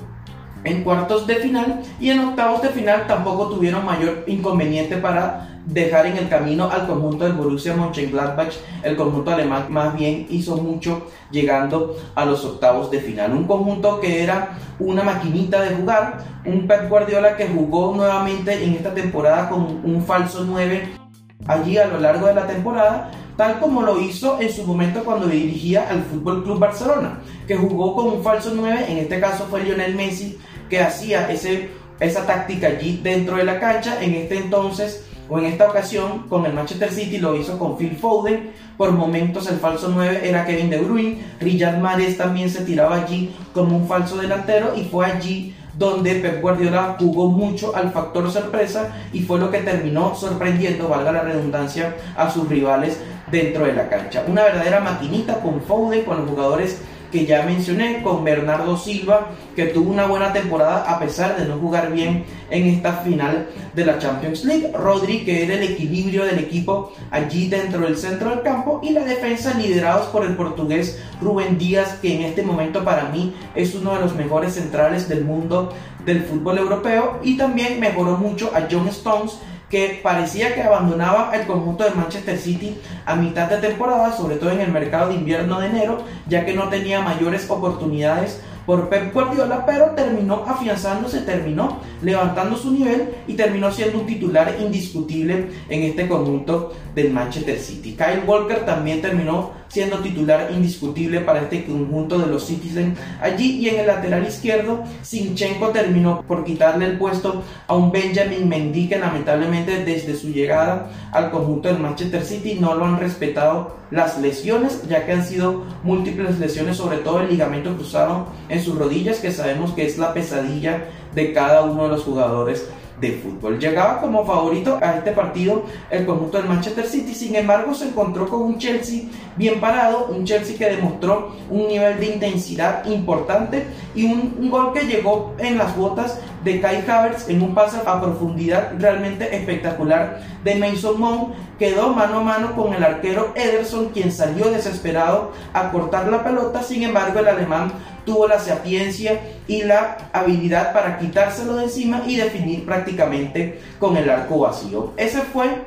en 0.63 0.83
cuartos 0.83 1.25
de 1.27 1.35
final 1.35 1.81
y 2.00 2.09
en 2.09 2.19
octavos 2.19 2.61
de 2.61 2.69
final 2.69 3.07
tampoco 3.07 3.50
tuvieron 3.50 3.85
mayor 3.85 4.23
inconveniente 4.27 4.97
para 4.97 5.61
dejar 5.65 6.07
en 6.07 6.17
el 6.17 6.29
camino 6.29 6.69
al 6.69 6.88
conjunto 6.88 7.25
del 7.25 7.33
Borussia 7.33 7.75
Mönchengladbach. 7.75 8.53
El 8.83 8.95
conjunto 8.95 9.31
alemán 9.31 9.67
más 9.69 9.95
bien 9.95 10.27
hizo 10.29 10.57
mucho 10.57 11.07
llegando 11.31 11.95
a 12.15 12.25
los 12.25 12.44
octavos 12.44 12.89
de 12.91 13.00
final. 13.00 13.33
Un 13.33 13.45
conjunto 13.45 14.00
que 14.00 14.23
era 14.23 14.57
una 14.79 15.03
maquinita 15.03 15.61
de 15.61 15.75
jugar, 15.75 16.25
un 16.45 16.67
Pep 16.67 16.89
Guardiola 16.89 17.35
que 17.35 17.47
jugó 17.47 17.94
nuevamente 17.95 18.63
en 18.63 18.73
esta 18.73 18.94
temporada 18.94 19.50
con 19.50 19.81
un 19.83 20.03
falso 20.06 20.44
9 20.45 21.00
allí 21.47 21.77
a 21.77 21.88
lo 21.88 22.00
largo 22.00 22.27
de 22.27 22.35
la 22.35 22.47
temporada, 22.47 23.11
tal 23.38 23.59
como 23.59 23.81
lo 23.81 24.00
hizo 24.00 24.39
en 24.41 24.51
su 24.51 24.65
momento 24.65 25.03
cuando 25.03 25.27
dirigía 25.27 25.89
al 25.89 26.03
Fútbol 26.03 26.44
Club 26.44 26.59
Barcelona, 26.59 27.21
que 27.47 27.56
jugó 27.56 27.95
con 27.95 28.07
un 28.07 28.23
falso 28.23 28.51
9, 28.53 28.85
en 28.89 28.97
este 28.97 29.19
caso 29.19 29.47
fue 29.50 29.63
Lionel 29.63 29.95
Messi, 29.95 30.38
que 30.69 30.80
hacía 30.80 31.30
ese, 31.31 31.69
esa 32.00 32.25
táctica 32.25 32.68
allí 32.68 33.00
dentro 33.04 33.38
de 33.38 33.44
la 33.44 33.60
cancha. 33.60 34.01
En 34.01 34.13
este 34.13 34.38
entonces, 34.38 35.06
o 35.27 35.38
en 35.39 35.45
esta 35.45 35.69
ocasión, 35.69 36.27
con 36.30 36.45
el 36.45 36.54
Manchester 36.54 36.92
City 36.92 37.18
lo 37.18 37.36
hizo 37.36 37.57
con 37.57 37.77
Phil 37.77 37.95
Foden. 37.95 38.51
Por 38.77 38.92
momentos 38.92 39.50
el 39.50 39.60
falso 39.60 39.89
9 39.94 40.21
era 40.24 40.45
Kevin 40.45 40.69
De 40.69 40.77
Bruyne. 40.80 41.24
Riyad 41.39 41.77
Mahrez 41.80 42.18
también 42.18 42.50
se 42.50 42.63
tiraba 42.63 42.95
allí 42.95 43.36
como 43.54 43.77
un 43.77 43.88
falso 43.88 44.18
delantero 44.18 44.74
y 44.75 44.86
fue 44.86 45.06
allí 45.06 45.56
donde 45.77 46.16
Pep 46.16 46.42
Guardiola 46.42 46.98
jugó 47.00 47.30
mucho 47.30 47.74
al 47.74 47.92
factor 47.92 48.30
sorpresa 48.30 48.89
y 49.13 49.21
fue 49.21 49.39
lo 49.39 49.50
que 49.50 49.60
terminó 49.60 50.13
sorprendiendo, 50.13 50.89
valga 50.89 51.13
la 51.13 51.21
redundancia, 51.21 51.95
a 52.18 52.30
sus 52.30 52.50
rivales 52.50 53.00
dentro 53.31 53.66
de 53.66 53.74
la 53.74 53.88
cancha. 53.88 54.24
Una 54.27 54.44
verdadera 54.44 54.81
maquinita 54.81 55.36
con 55.42 55.62
Foden, 55.62 56.04
con 56.04 56.18
los 56.18 56.30
jugadores 56.30 56.81
que 57.11 57.25
ya 57.25 57.44
mencioné, 57.44 58.01
con 58.01 58.23
Bernardo 58.23 58.77
Silva, 58.77 59.29
que 59.56 59.65
tuvo 59.65 59.91
una 59.91 60.06
buena 60.06 60.31
temporada 60.33 60.83
a 60.89 61.00
pesar 61.00 61.38
de 61.38 61.45
no 61.45 61.57
jugar 61.57 61.91
bien 61.91 62.25
en 62.50 62.67
esta 62.67 62.94
final 62.94 63.47
de 63.73 63.85
la 63.85 64.00
Champions 64.00 64.45
League. 64.45 64.71
Rodri, 64.73 65.25
que 65.25 65.44
era 65.44 65.56
el 65.56 65.63
equilibrio 65.63 66.25
del 66.25 66.39
equipo 66.39 66.94
allí 67.11 67.47
dentro 67.47 67.81
del 67.81 67.97
centro 67.97 68.29
del 68.29 68.41
campo, 68.41 68.79
y 68.83 68.91
la 68.91 69.03
defensa 69.03 69.53
liderados 69.53 70.07
por 70.07 70.25
el 70.25 70.35
portugués 70.35 71.01
Rubén 71.21 71.57
Díaz, 71.57 71.97
que 72.01 72.15
en 72.15 72.21
este 72.23 72.44
momento 72.44 72.83
para 72.83 73.09
mí 73.09 73.33
es 73.56 73.75
uno 73.75 73.95
de 73.95 74.01
los 74.01 74.15
mejores 74.15 74.53
centrales 74.53 75.09
del 75.09 75.25
mundo 75.25 75.73
del 76.06 76.23
fútbol 76.23 76.57
europeo, 76.57 77.19
y 77.23 77.38
también 77.38 77.79
mejoró 77.79 78.17
mucho 78.17 78.51
a 78.56 78.67
John 78.69 78.88
Stones 78.88 79.39
que 79.69 80.00
parecía 80.01 80.56
que 80.56 80.63
abandonaba 80.63 81.31
el 81.33 81.45
conjunto 81.45 81.83
de 81.83 81.92
Manchester 81.92 82.38
City 82.38 82.77
a 83.06 83.16
mitad 83.16 83.50
de 83.50 83.57
temporada, 83.57 84.16
sobre 84.16 84.38
todo 84.38 84.51
en 84.51 84.62
el 84.62 84.71
mercado 84.71 85.10
de 85.10 85.16
invierno 85.16 85.60
de 85.60 85.68
enero, 85.68 86.04
ya 86.27 86.45
que 86.45 86.54
no 86.54 86.69
tenía 86.69 87.01
mayores 87.01 87.50
oportunidades 87.50 88.42
por 88.66 88.88
Pep 88.88 89.12
Guardiola, 89.12 89.66
pero 89.66 89.92
terminó 89.95 90.44
afianzándose, 90.45 91.21
terminó 91.21 91.80
levantando 92.04 92.56
su 92.56 92.71
nivel 92.71 93.16
y 93.27 93.33
terminó 93.33 93.71
siendo 93.71 94.00
un 94.00 94.06
titular 94.06 94.57
indiscutible 94.60 95.48
en 95.69 95.83
este 95.83 96.07
conjunto 96.07 96.74
del 96.94 97.12
Manchester 97.12 97.57
City. 97.57 97.95
Kyle 97.95 98.24
Walker 98.27 98.66
también 98.66 99.01
terminó 99.01 99.58
siendo 99.69 100.00
titular 100.00 100.50
indiscutible 100.51 101.21
para 101.21 101.44
este 101.44 101.66
conjunto 101.66 102.19
de 102.19 102.27
los 102.27 102.45
Citizens 102.45 103.00
allí 103.21 103.60
y 103.60 103.69
en 103.69 103.80
el 103.80 103.88
lateral 103.88 104.27
izquierdo 104.27 104.83
Sinchenko 105.01 105.69
terminó 105.69 106.24
por 106.27 106.44
quitarle 106.44 106.86
el 106.86 106.98
puesto 106.98 107.44
a 107.68 107.75
un 107.75 107.92
Benjamin 107.92 108.50
Mendy 108.50 108.89
que 108.89 109.00
lamentablemente 109.00 109.86
desde 109.86 110.16
su 110.16 110.30
llegada 110.30 110.92
al 111.12 111.31
conjunto 111.31 111.69
del 111.69 111.80
Manchester 111.80 112.24
City 112.25 112.57
no 112.60 112.75
lo 112.75 112.86
han 112.86 113.00
respetado 113.00 113.77
las 113.92 114.19
lesiones 114.19 114.88
ya 114.88 115.06
que 115.06 115.13
han 115.13 115.25
sido 115.25 115.63
múltiples 115.83 116.39
lesiones 116.39 116.77
sobre 116.77 116.98
todo 116.98 117.21
el 117.21 117.30
ligamento 117.30 117.75
cruzado 117.75 118.27
en 118.50 118.62
sus 118.62 118.77
rodillas, 118.77 119.18
que 119.18 119.31
sabemos 119.31 119.71
que 119.74 119.86
es 119.86 119.98
la 119.98 120.13
pesadilla 120.13 120.86
de 121.16 121.33
cada 121.33 121.63
uno 121.63 121.83
de 121.83 121.89
los 121.89 122.04
jugadores 122.04 122.68
de 122.99 123.13
fútbol. 123.13 123.59
Llegaba 123.59 124.01
como 124.01 124.25
favorito 124.25 124.77
a 124.81 124.95
este 124.95 125.11
partido 125.11 125.63
el 125.89 126.05
conjunto 126.05 126.37
del 126.37 126.47
Manchester 126.47 126.85
City, 126.85 127.13
sin 127.13 127.35
embargo 127.35 127.73
se 127.73 127.87
encontró 127.89 128.27
con 128.27 128.41
un 128.41 128.57
Chelsea 128.57 129.03
bien 129.35 129.59
parado, 129.59 130.07
un 130.07 130.25
Chelsea 130.25 130.57
que 130.57 130.75
demostró 130.75 131.35
un 131.49 131.68
nivel 131.68 131.99
de 131.99 132.06
intensidad 132.07 132.85
importante 132.85 133.65
y 133.95 134.06
un, 134.06 134.49
gol 134.49 134.73
que 134.73 134.81
llegó 134.81 135.35
en 135.37 135.57
las 135.57 135.77
botas 135.77 136.19
de 136.43 136.61
Kai 136.61 136.85
Havertz 136.87 137.29
en 137.29 137.41
un 137.41 137.53
pase 137.53 137.77
a 137.85 138.01
profundidad 138.01 138.73
realmente 138.77 139.35
espectacular 139.35 140.21
de 140.43 140.55
Mason 140.55 140.99
Mount, 140.99 141.33
quedó 141.57 141.89
mano 141.89 142.19
a 142.19 142.23
mano 142.23 142.55
con 142.55 142.73
el 142.73 142.83
arquero 142.83 143.33
Ederson, 143.35 143.89
quien 143.89 144.11
salió 144.11 144.49
desesperado 144.49 145.33
a 145.53 145.71
cortar 145.71 146.07
la 146.07 146.23
pelota, 146.23 146.63
sin 146.63 146.83
embargo 146.83 147.19
el 147.19 147.27
alemán 147.27 147.71
tuvo 148.05 148.27
la 148.27 148.39
sapiencia 148.39 149.19
y 149.47 149.63
la 149.63 149.97
habilidad 150.13 150.73
para 150.73 150.97
quitárselo 150.97 151.55
de 151.55 151.65
encima 151.65 152.03
y 152.07 152.15
definir 152.15 152.65
prácticamente 152.65 153.61
con 153.79 153.97
el 153.97 154.09
arco 154.09 154.39
vacío. 154.39 154.93
Ese 154.97 155.21
fue 155.21 155.63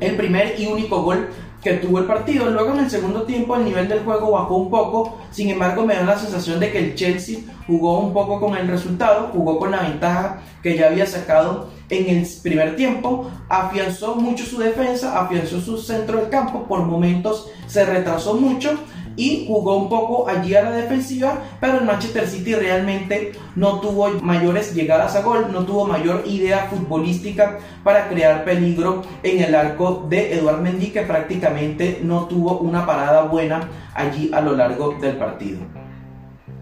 el 0.00 0.16
primer 0.16 0.58
y 0.58 0.66
único 0.66 1.02
gol 1.02 1.28
que 1.62 1.74
tuvo 1.74 2.00
el 2.00 2.06
partido. 2.06 2.50
Luego 2.50 2.72
en 2.72 2.80
el 2.80 2.90
segundo 2.90 3.22
tiempo 3.22 3.56
el 3.56 3.64
nivel 3.64 3.88
del 3.88 4.00
juego 4.00 4.32
bajó 4.32 4.56
un 4.56 4.70
poco, 4.70 5.18
sin 5.30 5.48
embargo 5.48 5.86
me 5.86 5.94
da 5.94 6.02
la 6.02 6.18
sensación 6.18 6.58
de 6.60 6.72
que 6.72 6.78
el 6.78 6.94
Chelsea 6.94 7.38
jugó 7.66 8.00
un 8.00 8.12
poco 8.12 8.40
con 8.40 8.56
el 8.56 8.68
resultado, 8.68 9.30
jugó 9.32 9.58
con 9.58 9.70
la 9.70 9.82
ventaja 9.82 10.42
que 10.62 10.76
ya 10.76 10.88
había 10.88 11.06
sacado 11.06 11.70
en 11.88 12.08
el 12.16 12.26
primer 12.42 12.76
tiempo, 12.76 13.30
afianzó 13.48 14.16
mucho 14.16 14.44
su 14.44 14.58
defensa, 14.58 15.20
afianzó 15.20 15.60
su 15.60 15.78
centro 15.78 16.18
del 16.18 16.30
campo, 16.30 16.64
por 16.66 16.82
momentos 16.82 17.50
se 17.66 17.84
retrasó 17.84 18.34
mucho 18.34 18.78
y 19.16 19.46
jugó 19.46 19.76
un 19.76 19.88
poco 19.88 20.28
allí 20.28 20.54
a 20.54 20.62
la 20.62 20.72
defensiva, 20.72 21.38
pero 21.60 21.78
el 21.78 21.84
Manchester 21.84 22.26
City 22.26 22.54
realmente 22.54 23.32
no 23.56 23.80
tuvo 23.80 24.10
mayores 24.20 24.74
llegadas 24.74 25.16
a 25.16 25.22
gol, 25.22 25.48
no 25.52 25.64
tuvo 25.64 25.86
mayor 25.86 26.22
idea 26.26 26.68
futbolística 26.70 27.58
para 27.84 28.08
crear 28.08 28.44
peligro 28.44 29.02
en 29.22 29.42
el 29.42 29.54
arco 29.54 30.06
de 30.08 30.34
Eduard 30.34 30.60
Mendy, 30.60 30.90
que 30.90 31.02
prácticamente 31.02 32.00
no 32.02 32.26
tuvo 32.26 32.58
una 32.58 32.86
parada 32.86 33.22
buena 33.22 33.68
allí 33.94 34.30
a 34.32 34.40
lo 34.40 34.56
largo 34.56 34.96
del 35.00 35.16
partido. 35.16 35.58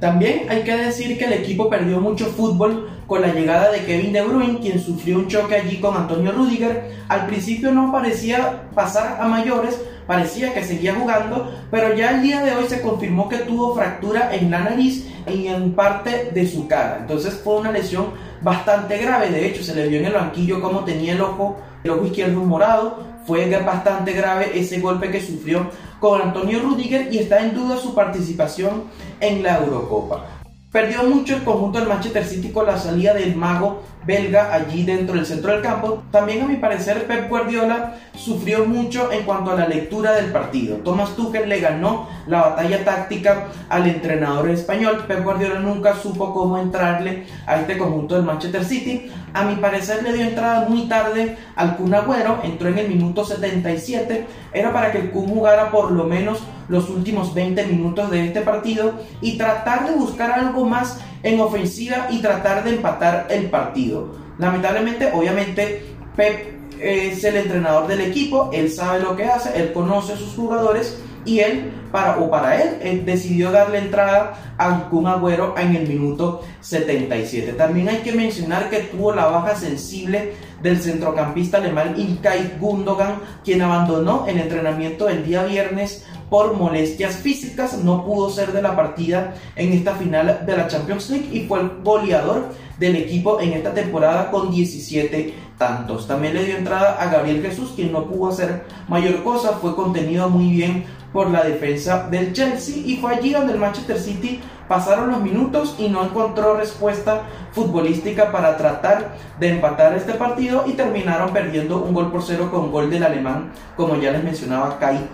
También 0.01 0.47
hay 0.49 0.63
que 0.63 0.75
decir 0.77 1.19
que 1.19 1.27
el 1.27 1.35
equipo 1.35 1.69
perdió 1.69 2.01
mucho 2.01 2.25
fútbol 2.27 2.89
con 3.07 3.21
la 3.21 3.35
llegada 3.35 3.71
de 3.71 3.85
Kevin 3.85 4.15
De 4.15 4.23
Bruyne, 4.23 4.59
quien 4.59 4.81
sufrió 4.81 5.19
un 5.19 5.29
choque 5.29 5.57
allí 5.57 5.77
con 5.77 5.95
Antonio 5.95 6.33
Rudiger. 6.33 6.91
Al 7.09 7.27
principio 7.27 7.71
no 7.71 7.93
parecía 7.93 8.71
pasar 8.75 9.19
a 9.21 9.29
mayores, 9.29 9.79
parecía 10.11 10.53
que 10.53 10.65
seguía 10.65 10.97
jugando, 10.97 11.53
pero 11.71 11.95
ya 11.95 12.11
el 12.11 12.23
día 12.23 12.43
de 12.43 12.51
hoy 12.57 12.65
se 12.67 12.81
confirmó 12.81 13.29
que 13.29 13.37
tuvo 13.39 13.77
fractura 13.77 14.35
en 14.35 14.51
la 14.51 14.59
nariz 14.59 15.07
y 15.33 15.47
en 15.47 15.73
parte 15.75 16.33
de 16.35 16.49
su 16.49 16.67
cara. 16.67 16.97
Entonces 17.03 17.41
fue 17.45 17.59
una 17.59 17.71
lesión 17.71 18.07
bastante 18.43 18.99
grave, 18.99 19.31
de 19.31 19.47
hecho 19.47 19.63
se 19.63 19.73
le 19.73 19.87
vio 19.87 20.01
en 20.01 20.07
el 20.07 20.15
banquillo 20.15 20.61
como 20.61 20.81
tenía 20.81 21.13
el 21.13 21.21
ojo, 21.21 21.61
el 21.85 21.93
ojo 21.93 22.07
izquierdo 22.07 22.41
morado, 22.41 23.05
fue 23.25 23.49
bastante 23.65 24.13
grave 24.13 24.51
ese 24.53 24.81
golpe 24.81 25.13
que 25.13 25.21
sufrió 25.21 25.71
con 26.01 26.21
Antonio 26.21 26.59
Rudiger 26.59 27.07
y 27.15 27.19
está 27.19 27.39
en 27.39 27.55
duda 27.55 27.77
su 27.77 27.95
participación 27.95 28.87
en 29.21 29.45
la 29.45 29.59
Eurocopa. 29.59 30.40
Perdió 30.73 31.03
mucho 31.03 31.35
el 31.35 31.43
conjunto 31.43 31.81
del 31.81 31.89
Manchester 31.89 32.25
City 32.25 32.51
con 32.51 32.65
la 32.65 32.79
salida 32.79 33.13
del 33.13 33.35
mago 33.35 33.83
belga 34.07 34.55
allí 34.55 34.85
dentro 34.85 35.17
del 35.17 35.27
centro 35.27 35.53
del 35.53 35.63
campo. 35.63 36.05
También 36.13 36.43
a 36.43 36.47
mi 36.47 36.57
parecer 36.57 37.07
Pep 37.07 37.29
Guardiola 37.29 37.97
sufrió 38.17 38.65
mucho 38.67 39.11
en 39.11 39.25
cuanto 39.25 39.51
a 39.51 39.57
la 39.57 39.67
lectura 39.67 40.13
del 40.13 40.31
partido. 40.33 40.77
Thomas 40.79 41.17
Tuchel 41.17 41.49
le 41.49 41.61
ganó 41.61 42.09
la 42.27 42.43
batalla 42.43 42.85
táctica 42.85 43.49
al 43.69 43.89
entrenador 43.89 44.49
español. 44.51 45.05
Pep 45.09 45.25
Guardiola 45.25 45.59
nunca 45.59 45.97
supo 45.97 46.33
cómo 46.33 46.57
entrarle 46.59 47.27
a 47.47 47.61
este 47.61 47.77
conjunto 47.77 48.15
del 48.15 48.25
Manchester 48.25 48.65
City. 48.65 49.11
A 49.33 49.45
mi 49.45 49.57
parecer 49.57 50.03
le 50.03 50.13
dio 50.13 50.25
entrada 50.25 50.69
muy 50.69 50.89
tarde 50.89 51.37
al 51.55 51.77
Kun 51.77 51.95
Agüero, 51.95 52.41
entró 52.43 52.69
en 52.69 52.79
el 52.79 52.89
minuto 52.89 53.25
77. 53.25 54.27
Era 54.53 54.73
para 54.73 54.91
que 54.91 54.99
el 54.99 55.11
Kun 55.11 55.29
jugara 55.29 55.71
por 55.71 55.93
lo 55.93 56.05
menos 56.05 56.41
los 56.69 56.89
últimos 56.91 57.35
20 57.35 57.67
minutos 57.67 58.11
de 58.11 58.27
este 58.27 58.41
partido 58.41 58.95
y 59.21 59.39
tratar 59.39 59.87
de 59.87 59.95
buscar 59.95 60.33
algo 60.33 60.65
más 60.65 61.01
en 61.23 61.41
ofensiva 61.41 62.09
y 62.11 62.19
tratar 62.19 62.65
de 62.65 62.71
empatar 62.71 63.27
el 63.31 63.51
partido. 63.51 64.15
Lamentablemente, 64.39 65.11
obviamente, 65.13 65.83
Pep 66.17 66.61
es 66.81 67.23
el 67.25 67.37
entrenador 67.37 67.87
del 67.87 68.01
equipo, 68.01 68.51
él 68.53 68.71
sabe 68.71 69.01
lo 69.01 69.15
que 69.15 69.27
hace, 69.27 69.61
él 69.61 69.73
conoce 69.73 70.15
a 70.15 70.17
sus 70.17 70.35
jugadores 70.35 70.99
y 71.25 71.41
él, 71.41 71.71
para, 71.93 72.19
o 72.19 72.31
para 72.31 72.63
él, 72.63 73.05
decidió 73.05 73.51
darle 73.51 73.79
entrada 73.79 74.55
a 74.59 74.89
Kun 74.89 75.07
Agüero 75.07 75.55
en 75.59 75.77
el 75.77 75.89
minuto 75.89 76.43
77. 76.61 77.53
También 77.55 77.89
hay 77.89 77.99
que 77.99 78.13
mencionar 78.13 78.71
que 78.71 78.81
tuvo 78.81 79.13
la 79.13 79.27
baja 79.27 79.55
sensible 79.55 80.33
del 80.63 80.79
centrocampista 80.79 81.59
alemán 81.59 81.95
Ilkay 81.97 82.59
Gundogan, 82.61 83.17
quien 83.45 83.63
abandonó 83.63 84.27
el 84.27 84.39
entrenamiento 84.39 85.09
el 85.09 85.25
día 85.25 85.45
viernes 85.45 86.05
por 86.29 86.57
molestias 86.57 87.17
físicas, 87.17 87.77
no 87.79 88.05
pudo 88.05 88.31
ser 88.31 88.53
de 88.53 88.63
la 88.63 88.77
partida 88.77 89.35
en 89.57 89.73
esta 89.73 89.97
final 89.97 90.47
de 90.47 90.57
la 90.57 90.69
Champions 90.69 91.11
League 91.11 91.29
y 91.33 91.47
fue 91.47 91.61
el 91.61 91.71
goleador 91.83 92.51
del 92.79 92.97
equipo 92.97 93.41
en 93.41 93.53
esta 93.53 93.75
temporada 93.75 94.31
con 94.31 94.51
17 94.51 95.35
tantos. 95.59 96.07
También 96.07 96.35
le 96.35 96.45
dio 96.45 96.57
entrada 96.57 97.03
a 97.03 97.11
Gabriel 97.11 97.43
Jesús, 97.43 97.73
quien 97.75 97.93
no 97.93 98.07
pudo 98.07 98.31
hacer 98.31 98.65
mayor 98.89 99.23
cosa, 99.25 99.59
fue 99.61 99.75
contenido 99.75 100.31
muy 100.31 100.51
bien 100.51 100.85
por 101.13 101.31
la 101.31 101.43
defensa 101.43 102.07
del 102.11 102.33
Chelsea 102.33 102.83
y 102.85 102.97
fue 102.97 103.15
allí 103.15 103.33
donde 103.33 103.53
el 103.53 103.59
Manchester 103.59 103.99
City 103.99 104.41
pasaron 104.69 105.11
los 105.11 105.21
minutos 105.21 105.75
y 105.79 105.89
no 105.89 106.05
encontró 106.05 106.57
respuesta 106.57 107.23
futbolística 107.53 108.31
para 108.31 108.57
tratar 108.57 109.17
de 109.41 109.49
empatar 109.49 109.95
este 109.95 110.15
partido 110.15 110.65
y 110.67 110.75
terminaron 110.75 111.33
perdiendo 111.33 111.83
un 111.83 111.93
gol 111.93 112.13
por 112.13 112.23
cero 112.23 112.49
con 112.51 112.71
gol 112.71 112.91
del 112.91 113.03
alemán, 113.03 113.51
como 113.77 113.97
ya 113.97 114.13
les 114.13 114.23
mencionaba 114.23 114.79
Kai 114.79 115.09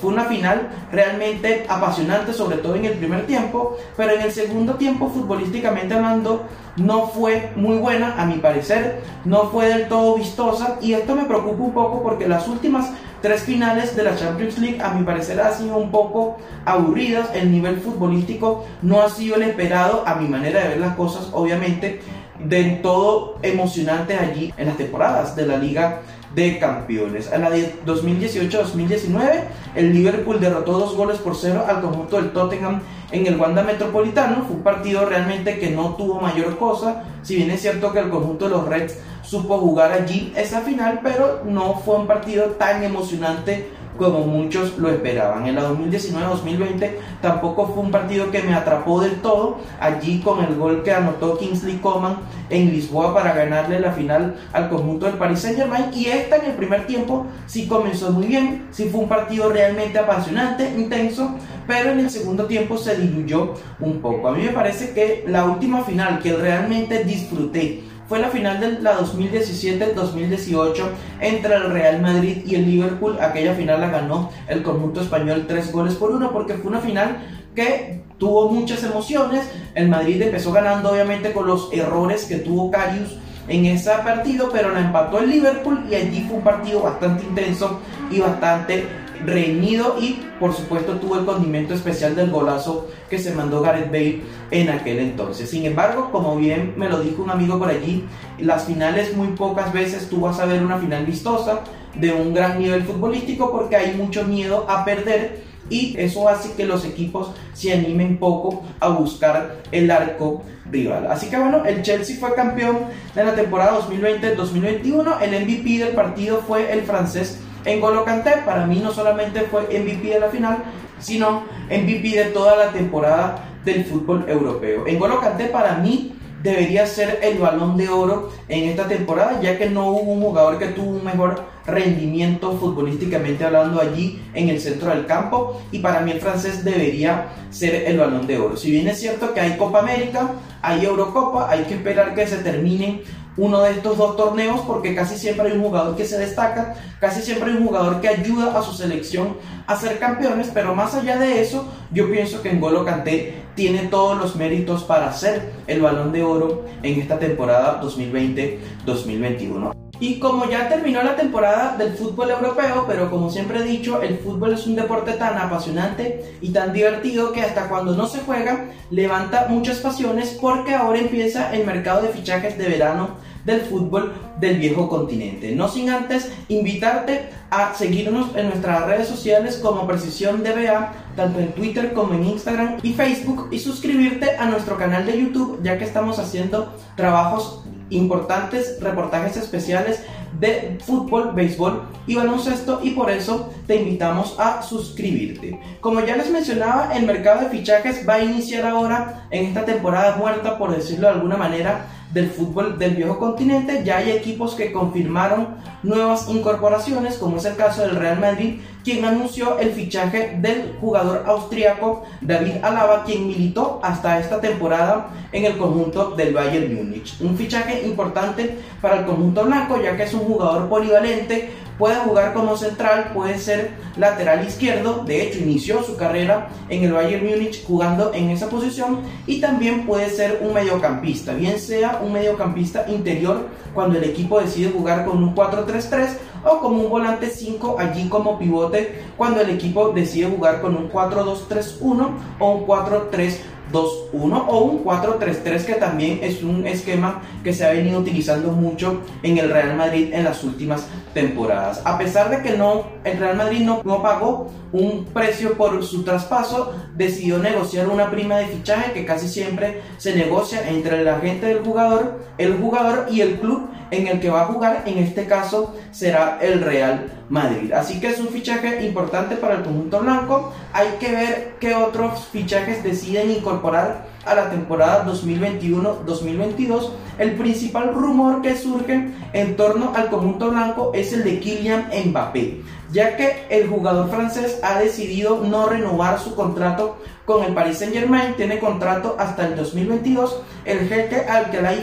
fue 0.00 0.10
una 0.10 0.24
final 0.24 0.68
realmente 0.92 1.66
apasionante, 1.68 2.32
sobre 2.32 2.58
todo 2.58 2.76
en 2.76 2.84
el 2.84 2.92
primer 2.92 3.26
tiempo, 3.26 3.76
pero 3.96 4.12
en 4.12 4.20
el 4.20 4.30
segundo 4.30 4.74
tiempo, 4.74 5.10
futbolísticamente 5.10 5.94
hablando, 5.94 6.46
no 6.76 7.08
fue 7.08 7.52
muy 7.56 7.78
buena, 7.78 8.14
a 8.20 8.24
mi 8.24 8.34
parecer, 8.34 9.02
no 9.24 9.50
fue 9.50 9.66
del 9.66 9.88
todo 9.88 10.16
vistosa, 10.16 10.78
y 10.80 10.92
esto 10.92 11.14
me 11.16 11.24
preocupa 11.24 11.64
un 11.64 11.72
poco 11.72 12.02
porque 12.02 12.28
las 12.28 12.46
últimas 12.46 12.92
tres 13.20 13.42
finales 13.42 13.96
de 13.96 14.02
la 14.04 14.16
Champions 14.16 14.58
League, 14.58 14.80
a 14.82 14.92
mi 14.92 15.04
parecer, 15.04 15.40
han 15.40 15.54
sido 15.54 15.76
un 15.76 15.90
poco 15.90 16.38
aburridas, 16.64 17.30
el 17.34 17.50
nivel 17.50 17.78
futbolístico 17.80 18.64
no 18.82 19.02
ha 19.02 19.10
sido 19.10 19.36
el 19.36 19.42
esperado, 19.42 20.04
a 20.06 20.14
mi 20.16 20.28
manera 20.28 20.60
de 20.62 20.68
ver 20.68 20.78
las 20.78 20.96
cosas, 20.96 21.28
obviamente, 21.32 22.00
del 22.38 22.82
todo 22.82 23.38
emocionante 23.42 24.14
allí 24.14 24.52
en 24.56 24.66
las 24.66 24.76
temporadas 24.76 25.34
de 25.34 25.46
la 25.46 25.56
Liga 25.56 26.00
de 26.34 26.58
campeones. 26.58 27.30
En 27.32 27.40
la 27.40 27.50
de 27.50 27.74
2018-2019, 27.84 29.42
el 29.74 29.92
Liverpool 29.92 30.38
derrotó 30.38 30.78
dos 30.78 30.94
goles 30.94 31.18
por 31.18 31.34
cero 31.34 31.64
al 31.66 31.80
conjunto 31.80 32.16
del 32.16 32.32
Tottenham 32.32 32.80
en 33.10 33.26
el 33.26 33.36
Wanda 33.36 33.62
Metropolitano. 33.62 34.44
Fue 34.46 34.56
un 34.56 34.62
partido 34.62 35.06
realmente 35.06 35.58
que 35.58 35.70
no 35.70 35.96
tuvo 35.96 36.20
mayor 36.20 36.58
cosa. 36.58 37.04
Si 37.22 37.36
bien 37.36 37.50
es 37.50 37.62
cierto 37.62 37.92
que 37.92 38.00
el 38.00 38.10
conjunto 38.10 38.44
de 38.44 38.50
los 38.50 38.68
Reds 38.68 38.98
supo 39.28 39.58
jugar 39.58 39.92
allí 39.92 40.32
esa 40.36 40.62
final, 40.62 41.00
pero 41.02 41.42
no 41.44 41.74
fue 41.84 41.96
un 41.96 42.06
partido 42.06 42.46
tan 42.52 42.82
emocionante 42.82 43.68
como 43.98 44.20
muchos 44.20 44.78
lo 44.78 44.88
esperaban. 44.88 45.46
En 45.46 45.56
la 45.56 45.68
2019-2020 45.70 46.92
tampoco 47.20 47.66
fue 47.66 47.82
un 47.82 47.90
partido 47.90 48.30
que 48.30 48.42
me 48.42 48.54
atrapó 48.54 49.00
del 49.00 49.16
todo, 49.16 49.58
allí 49.80 50.20
con 50.20 50.42
el 50.42 50.54
gol 50.54 50.82
que 50.82 50.92
anotó 50.92 51.36
Kingsley 51.36 51.78
Coman 51.78 52.16
en 52.48 52.70
Lisboa 52.70 53.12
para 53.12 53.34
ganarle 53.34 53.80
la 53.80 53.92
final 53.92 54.36
al 54.52 54.70
conjunto 54.70 55.06
del 55.06 55.16
Paris 55.16 55.40
Saint 55.40 55.58
Germain 55.58 55.86
y 55.92 56.06
esta 56.06 56.36
en 56.36 56.46
el 56.46 56.52
primer 56.52 56.86
tiempo 56.86 57.26
sí 57.46 57.66
comenzó 57.66 58.12
muy 58.12 58.26
bien, 58.26 58.68
sí 58.70 58.88
fue 58.88 59.00
un 59.00 59.08
partido 59.08 59.50
realmente 59.50 59.98
apasionante, 59.98 60.72
intenso, 60.78 61.34
pero 61.66 61.90
en 61.90 61.98
el 61.98 62.08
segundo 62.08 62.46
tiempo 62.46 62.78
se 62.78 62.96
diluyó 62.96 63.54
un 63.80 64.00
poco. 64.00 64.28
A 64.28 64.32
mí 64.32 64.42
me 64.44 64.52
parece 64.52 64.94
que 64.94 65.24
la 65.26 65.44
última 65.44 65.82
final 65.82 66.20
que 66.20 66.32
realmente 66.34 67.04
disfruté 67.04 67.82
fue 68.08 68.18
la 68.18 68.30
final 68.30 68.58
de 68.58 68.80
la 68.80 68.98
2017-2018 69.00 70.74
entre 71.20 71.54
el 71.54 71.70
Real 71.70 72.00
Madrid 72.00 72.38
y 72.46 72.54
el 72.54 72.64
Liverpool. 72.64 73.18
Aquella 73.20 73.54
final 73.54 73.80
la 73.80 73.90
ganó 73.90 74.30
el 74.48 74.62
conjunto 74.62 75.02
español 75.02 75.44
tres 75.46 75.70
goles 75.70 75.94
por 75.94 76.10
uno 76.10 76.32
porque 76.32 76.54
fue 76.54 76.70
una 76.70 76.80
final 76.80 77.18
que 77.54 78.00
tuvo 78.18 78.48
muchas 78.48 78.82
emociones. 78.82 79.44
El 79.74 79.88
Madrid 79.88 80.22
empezó 80.22 80.52
ganando 80.52 80.90
obviamente 80.90 81.32
con 81.32 81.46
los 81.46 81.68
errores 81.72 82.24
que 82.24 82.36
tuvo 82.36 82.70
Carius 82.70 83.10
en 83.46 83.66
ese 83.66 83.90
partido, 84.04 84.48
pero 84.50 84.70
la 84.70 84.80
empató 84.80 85.18
el 85.18 85.30
Liverpool 85.30 85.84
y 85.90 85.94
allí 85.94 86.24
fue 86.26 86.38
un 86.38 86.44
partido 86.44 86.82
bastante 86.82 87.24
intenso 87.24 87.80
y 88.10 88.20
bastante 88.20 88.86
reñido 89.24 89.96
y 90.00 90.20
por 90.38 90.54
supuesto 90.54 90.94
tuvo 90.94 91.18
el 91.18 91.24
condimento 91.24 91.74
especial 91.74 92.14
del 92.14 92.30
golazo 92.30 92.88
que 93.10 93.18
se 93.18 93.34
mandó 93.34 93.60
Gareth 93.60 93.90
Bale 93.90 94.20
en 94.50 94.70
aquel 94.70 94.98
entonces. 94.98 95.50
Sin 95.50 95.64
embargo, 95.66 96.10
como 96.12 96.36
bien 96.36 96.74
me 96.76 96.88
lo 96.88 97.00
dijo 97.00 97.22
un 97.22 97.30
amigo 97.30 97.58
por 97.58 97.68
allí, 97.68 98.04
las 98.38 98.64
finales 98.64 99.16
muy 99.16 99.28
pocas 99.28 99.72
veces 99.72 100.08
tú 100.08 100.20
vas 100.20 100.38
a 100.38 100.46
ver 100.46 100.62
una 100.62 100.78
final 100.78 101.04
vistosa 101.06 101.60
de 101.94 102.12
un 102.12 102.34
gran 102.34 102.58
nivel 102.58 102.82
futbolístico 102.84 103.50
porque 103.50 103.76
hay 103.76 103.94
mucho 103.94 104.24
miedo 104.24 104.66
a 104.68 104.84
perder 104.84 105.48
y 105.70 105.94
eso 105.98 106.28
hace 106.28 106.54
que 106.54 106.64
los 106.64 106.84
equipos 106.84 107.32
se 107.52 107.72
animen 107.72 108.18
poco 108.18 108.62
a 108.80 108.88
buscar 108.88 109.56
el 109.70 109.90
arco 109.90 110.42
rival. 110.70 111.06
Así 111.10 111.28
que 111.28 111.36
bueno, 111.36 111.64
el 111.64 111.82
Chelsea 111.82 112.16
fue 112.18 112.34
campeón 112.34 112.78
de 113.14 113.24
la 113.24 113.34
temporada 113.34 113.78
2020-2021, 113.80 115.22
el 115.22 115.44
MVP 115.44 115.84
del 115.84 115.94
partido 115.94 116.42
fue 116.46 116.72
el 116.72 116.82
francés 116.82 117.40
en 117.68 117.80
Golo 117.80 118.04
Kanté 118.04 118.30
para 118.44 118.66
mí 118.66 118.80
no 118.82 118.92
solamente 118.92 119.42
fue 119.42 119.62
MVP 119.62 120.08
de 120.08 120.20
la 120.20 120.28
final, 120.28 120.64
sino 120.98 121.44
MVP 121.66 122.08
de 122.16 122.30
toda 122.32 122.56
la 122.56 122.72
temporada 122.72 123.44
del 123.64 123.84
fútbol 123.84 124.24
europeo. 124.28 124.86
En 124.86 124.98
Golo 124.98 125.20
Kanté 125.20 125.46
para 125.46 125.74
mí 125.74 126.14
debería 126.42 126.86
ser 126.86 127.18
el 127.22 127.38
balón 127.38 127.76
de 127.76 127.88
oro 127.88 128.30
en 128.48 128.68
esta 128.68 128.86
temporada, 128.86 129.40
ya 129.42 129.58
que 129.58 129.68
no 129.68 129.88
hubo 129.88 130.12
un 130.12 130.22
jugador 130.22 130.58
que 130.58 130.68
tuvo 130.68 130.90
un 130.90 131.04
mejor 131.04 131.42
rendimiento 131.66 132.56
futbolísticamente 132.56 133.44
hablando 133.44 133.80
allí 133.80 134.22
en 134.32 134.48
el 134.48 134.60
centro 134.60 134.90
del 134.90 135.04
campo 135.04 135.60
y 135.70 135.80
para 135.80 136.00
mí 136.00 136.12
el 136.12 136.20
francés 136.20 136.64
debería 136.64 137.26
ser 137.50 137.86
el 137.86 137.98
balón 137.98 138.26
de 138.26 138.38
oro. 138.38 138.56
Si 138.56 138.70
bien 138.70 138.88
es 138.88 138.98
cierto 138.98 139.34
que 139.34 139.40
hay 139.40 139.56
Copa 139.56 139.80
América, 139.80 140.30
hay 140.62 140.84
Eurocopa, 140.84 141.50
hay 141.50 141.64
que 141.64 141.74
esperar 141.74 142.14
que 142.14 142.26
se 142.26 142.38
terminen 142.38 143.02
uno 143.38 143.62
de 143.62 143.70
estos 143.70 143.96
dos 143.96 144.16
torneos 144.16 144.60
porque 144.66 144.94
casi 144.94 145.16
siempre 145.16 145.48
hay 145.48 145.56
un 145.56 145.62
jugador 145.62 145.96
que 145.96 146.04
se 146.04 146.18
destaca, 146.18 146.74
casi 147.00 147.22
siempre 147.22 147.50
hay 147.50 147.56
un 147.56 147.66
jugador 147.66 148.00
que 148.00 148.08
ayuda 148.08 148.58
a 148.58 148.62
su 148.62 148.74
selección 148.74 149.36
a 149.66 149.76
ser 149.76 149.98
campeones, 149.98 150.50
pero 150.52 150.74
más 150.74 150.94
allá 150.94 151.16
de 151.18 151.40
eso, 151.40 151.66
yo 151.92 152.10
pienso 152.10 152.42
que 152.42 152.52
N'Golo 152.52 152.84
Kanté 152.84 153.42
tiene 153.54 153.86
todos 153.86 154.18
los 154.18 154.36
méritos 154.36 154.84
para 154.84 155.12
ser 155.12 155.52
el 155.66 155.80
balón 155.80 156.12
de 156.12 156.22
oro 156.22 156.64
en 156.82 157.00
esta 157.00 157.18
temporada 157.18 157.80
2020-2021. 157.82 159.72
Y 160.00 160.20
como 160.20 160.48
ya 160.48 160.68
terminó 160.68 161.02
la 161.02 161.16
temporada 161.16 161.76
del 161.76 161.92
fútbol 161.94 162.30
europeo, 162.30 162.84
pero 162.86 163.10
como 163.10 163.30
siempre 163.30 163.58
he 163.58 163.64
dicho, 163.64 164.00
el 164.00 164.18
fútbol 164.18 164.52
es 164.52 164.64
un 164.66 164.76
deporte 164.76 165.12
tan 165.14 165.36
apasionante 165.36 166.36
y 166.40 166.50
tan 166.50 166.72
divertido 166.72 167.32
que 167.32 167.42
hasta 167.42 167.68
cuando 167.68 167.96
no 167.96 168.06
se 168.06 168.20
juega 168.20 168.66
levanta 168.90 169.46
muchas 169.48 169.78
pasiones 169.78 170.38
porque 170.40 170.74
ahora 170.74 171.00
empieza 171.00 171.52
el 171.52 171.66
mercado 171.66 172.02
de 172.02 172.10
fichajes 172.10 172.56
de 172.56 172.68
verano 172.68 173.16
del 173.48 173.62
fútbol 173.62 174.12
del 174.38 174.58
viejo 174.58 174.88
continente. 174.88 175.56
No 175.56 175.68
sin 175.68 175.90
antes 175.90 176.30
invitarte 176.48 177.30
a 177.50 177.74
seguirnos 177.74 178.36
en 178.36 178.50
nuestras 178.50 178.86
redes 178.86 179.08
sociales 179.08 179.58
como 179.62 179.86
Precisión 179.86 180.44
DBA, 180.44 180.92
tanto 181.16 181.40
en 181.40 181.52
Twitter 181.52 181.92
como 181.92 182.14
en 182.14 182.24
Instagram 182.24 182.76
y 182.82 182.92
Facebook, 182.92 183.48
y 183.50 183.58
suscribirte 183.58 184.36
a 184.36 184.46
nuestro 184.46 184.76
canal 184.76 185.04
de 185.06 185.20
YouTube, 185.20 185.60
ya 185.62 185.78
que 185.78 185.84
estamos 185.84 186.18
haciendo 186.18 186.72
trabajos 186.94 187.64
importantes, 187.90 188.78
reportajes 188.80 189.36
especiales 189.36 190.02
de 190.38 190.78
fútbol, 190.84 191.32
béisbol 191.34 191.82
y 192.06 192.14
baloncesto 192.14 192.80
y 192.82 192.90
por 192.90 193.10
eso 193.10 193.52
te 193.66 193.76
invitamos 193.76 194.36
a 194.38 194.62
suscribirte. 194.62 195.58
Como 195.80 196.00
ya 196.00 196.16
les 196.16 196.30
mencionaba, 196.30 196.94
el 196.94 197.06
mercado 197.06 197.40
de 197.40 197.48
fichajes 197.48 198.06
va 198.08 198.14
a 198.14 198.24
iniciar 198.24 198.66
ahora 198.66 199.26
en 199.30 199.46
esta 199.46 199.64
temporada 199.64 200.16
muerta, 200.16 200.58
por 200.58 200.74
decirlo 200.74 201.08
de 201.08 201.14
alguna 201.14 201.36
manera, 201.36 201.86
del 202.12 202.30
fútbol 202.30 202.78
del 202.78 202.96
viejo 202.96 203.18
continente. 203.18 203.82
Ya 203.84 203.98
hay 203.98 204.10
equipos 204.10 204.54
que 204.54 204.72
confirmaron 204.72 205.56
nuevas 205.82 206.28
incorporaciones, 206.28 207.18
como 207.18 207.36
es 207.36 207.44
el 207.44 207.56
caso 207.56 207.82
del 207.82 207.96
Real 207.96 208.18
Madrid, 208.18 208.60
quien 208.82 209.04
anunció 209.04 209.58
el 209.58 209.72
fichaje 209.72 210.38
del 210.40 210.76
jugador 210.80 211.24
austriaco 211.26 212.04
David 212.20 212.62
Alaba, 212.62 213.04
quien 213.04 213.26
militó 213.26 213.80
hasta 213.82 214.18
esta 214.18 214.40
temporada 214.40 215.08
en 215.32 215.44
el 215.44 215.58
conjunto 215.58 216.10
del 216.12 216.32
Bayern 216.32 216.74
Múnich. 216.74 217.20
Un 217.20 217.36
fichaje 217.36 217.86
importante 217.86 218.58
para 218.80 219.00
el 219.00 219.04
conjunto 219.04 219.44
blanco, 219.44 219.80
ya 219.80 219.96
que 219.96 220.04
es 220.04 220.14
un 220.14 220.20
jugador 220.20 220.68
polivalente, 220.68 221.50
puede 221.78 221.94
jugar 221.96 222.34
como 222.34 222.56
central, 222.56 223.12
puede 223.14 223.38
ser 223.38 223.70
lateral 223.96 224.46
izquierdo, 224.46 225.04
de 225.04 225.22
hecho 225.22 225.38
inició 225.38 225.82
su 225.82 225.96
carrera 225.96 226.48
en 226.68 226.84
el 226.84 226.92
Bayern 226.92 227.24
Múnich 227.24 227.64
jugando 227.64 228.12
en 228.12 228.30
esa 228.30 228.48
posición 228.48 229.00
y 229.26 229.40
también 229.40 229.86
puede 229.86 230.10
ser 230.10 230.40
un 230.42 230.52
mediocampista, 230.52 231.32
bien 231.32 231.58
sea 231.58 232.00
un 232.02 232.12
mediocampista 232.12 232.84
interior 232.88 233.46
cuando 233.74 233.98
el 233.98 234.04
equipo 234.04 234.40
decide 234.40 234.70
jugar 234.70 235.04
con 235.04 235.22
un 235.22 235.34
4-3-3 235.34 236.08
o 236.44 236.58
como 236.60 236.82
un 236.82 236.90
volante 236.90 237.30
5 237.30 237.76
allí 237.78 238.08
como 238.08 238.38
pivote 238.38 239.02
cuando 239.16 239.40
el 239.40 239.50
equipo 239.50 239.90
decide 239.90 240.28
jugar 240.28 240.60
con 240.60 240.76
un 240.76 240.90
4-2-3-1 240.90 242.08
o 242.38 242.50
un 242.52 242.66
4-3 242.66 243.36
2-1 243.72 244.44
o 244.48 244.58
un 244.58 244.84
4-3-3 244.84 245.64
que 245.64 245.74
también 245.74 246.20
es 246.22 246.42
un 246.42 246.66
esquema 246.66 247.22
que 247.44 247.52
se 247.52 247.66
ha 247.66 247.72
venido 247.72 248.00
utilizando 248.00 248.52
mucho 248.52 249.02
en 249.22 249.38
el 249.38 249.50
Real 249.50 249.76
Madrid 249.76 250.10
en 250.12 250.24
las 250.24 250.44
últimas 250.44 250.86
temporadas. 251.14 251.82
A 251.84 251.98
pesar 251.98 252.30
de 252.30 252.42
que 252.42 252.56
no, 252.56 252.86
el 253.04 253.18
Real 253.18 253.36
Madrid 253.36 253.60
no, 253.60 253.82
no 253.84 254.02
pagó 254.02 254.50
un 254.72 255.04
precio 255.06 255.54
por 255.54 255.82
su 255.84 256.04
traspaso, 256.04 256.74
decidió 256.96 257.38
negociar 257.38 257.88
una 257.88 258.10
prima 258.10 258.36
de 258.38 258.46
fichaje 258.46 258.92
que 258.92 259.06
casi 259.06 259.28
siempre 259.28 259.80
se 259.96 260.14
negocia 260.14 260.68
entre 260.68 261.00
el 261.00 261.08
agente 261.08 261.46
del 261.46 261.60
jugador, 261.60 262.18
el 262.38 262.56
jugador 262.58 263.06
y 263.10 263.20
el 263.20 263.38
club 263.40 263.68
en 263.90 264.06
el 264.06 264.20
que 264.20 264.30
va 264.30 264.42
a 264.42 264.46
jugar, 264.46 264.82
en 264.86 264.98
este 264.98 265.26
caso 265.26 265.74
será 265.90 266.38
el 266.40 266.60
Real 266.60 267.17
Madrid. 267.28 267.72
Así 267.72 268.00
que 268.00 268.08
es 268.08 268.20
un 268.20 268.28
fichaje 268.28 268.84
importante 268.86 269.36
para 269.36 269.56
el 269.56 269.62
conjunto 269.62 270.00
blanco. 270.00 270.52
Hay 270.72 270.88
que 270.98 271.12
ver 271.12 271.56
qué 271.60 271.74
otros 271.74 272.26
fichajes 272.32 272.82
deciden 272.82 273.30
incorporar 273.30 274.06
a 274.24 274.34
la 274.34 274.50
temporada 274.50 275.06
2021-2022. 275.06 276.90
El 277.18 277.32
principal 277.32 277.94
rumor 277.94 278.42
que 278.42 278.56
surge 278.56 279.10
en 279.32 279.56
torno 279.56 279.92
al 279.94 280.08
conjunto 280.08 280.50
blanco 280.50 280.92
es 280.94 281.12
el 281.12 281.24
de 281.24 281.40
Kylian 281.40 281.90
Mbappé, 282.06 282.62
ya 282.92 283.16
que 283.16 283.46
el 283.50 283.68
jugador 283.68 284.08
francés 284.08 284.60
ha 284.62 284.78
decidido 284.78 285.42
no 285.44 285.66
renovar 285.66 286.20
su 286.20 286.34
contrato 286.34 286.98
con 287.24 287.44
el 287.44 287.52
Paris 287.52 287.78
Saint 287.78 287.92
Germain, 287.92 288.34
tiene 288.36 288.58
contrato 288.58 289.16
hasta 289.18 289.46
el 289.46 289.56
2022. 289.56 290.42
El 290.64 290.88
jeque 290.88 291.26
al 291.28 291.50
la 291.62 291.74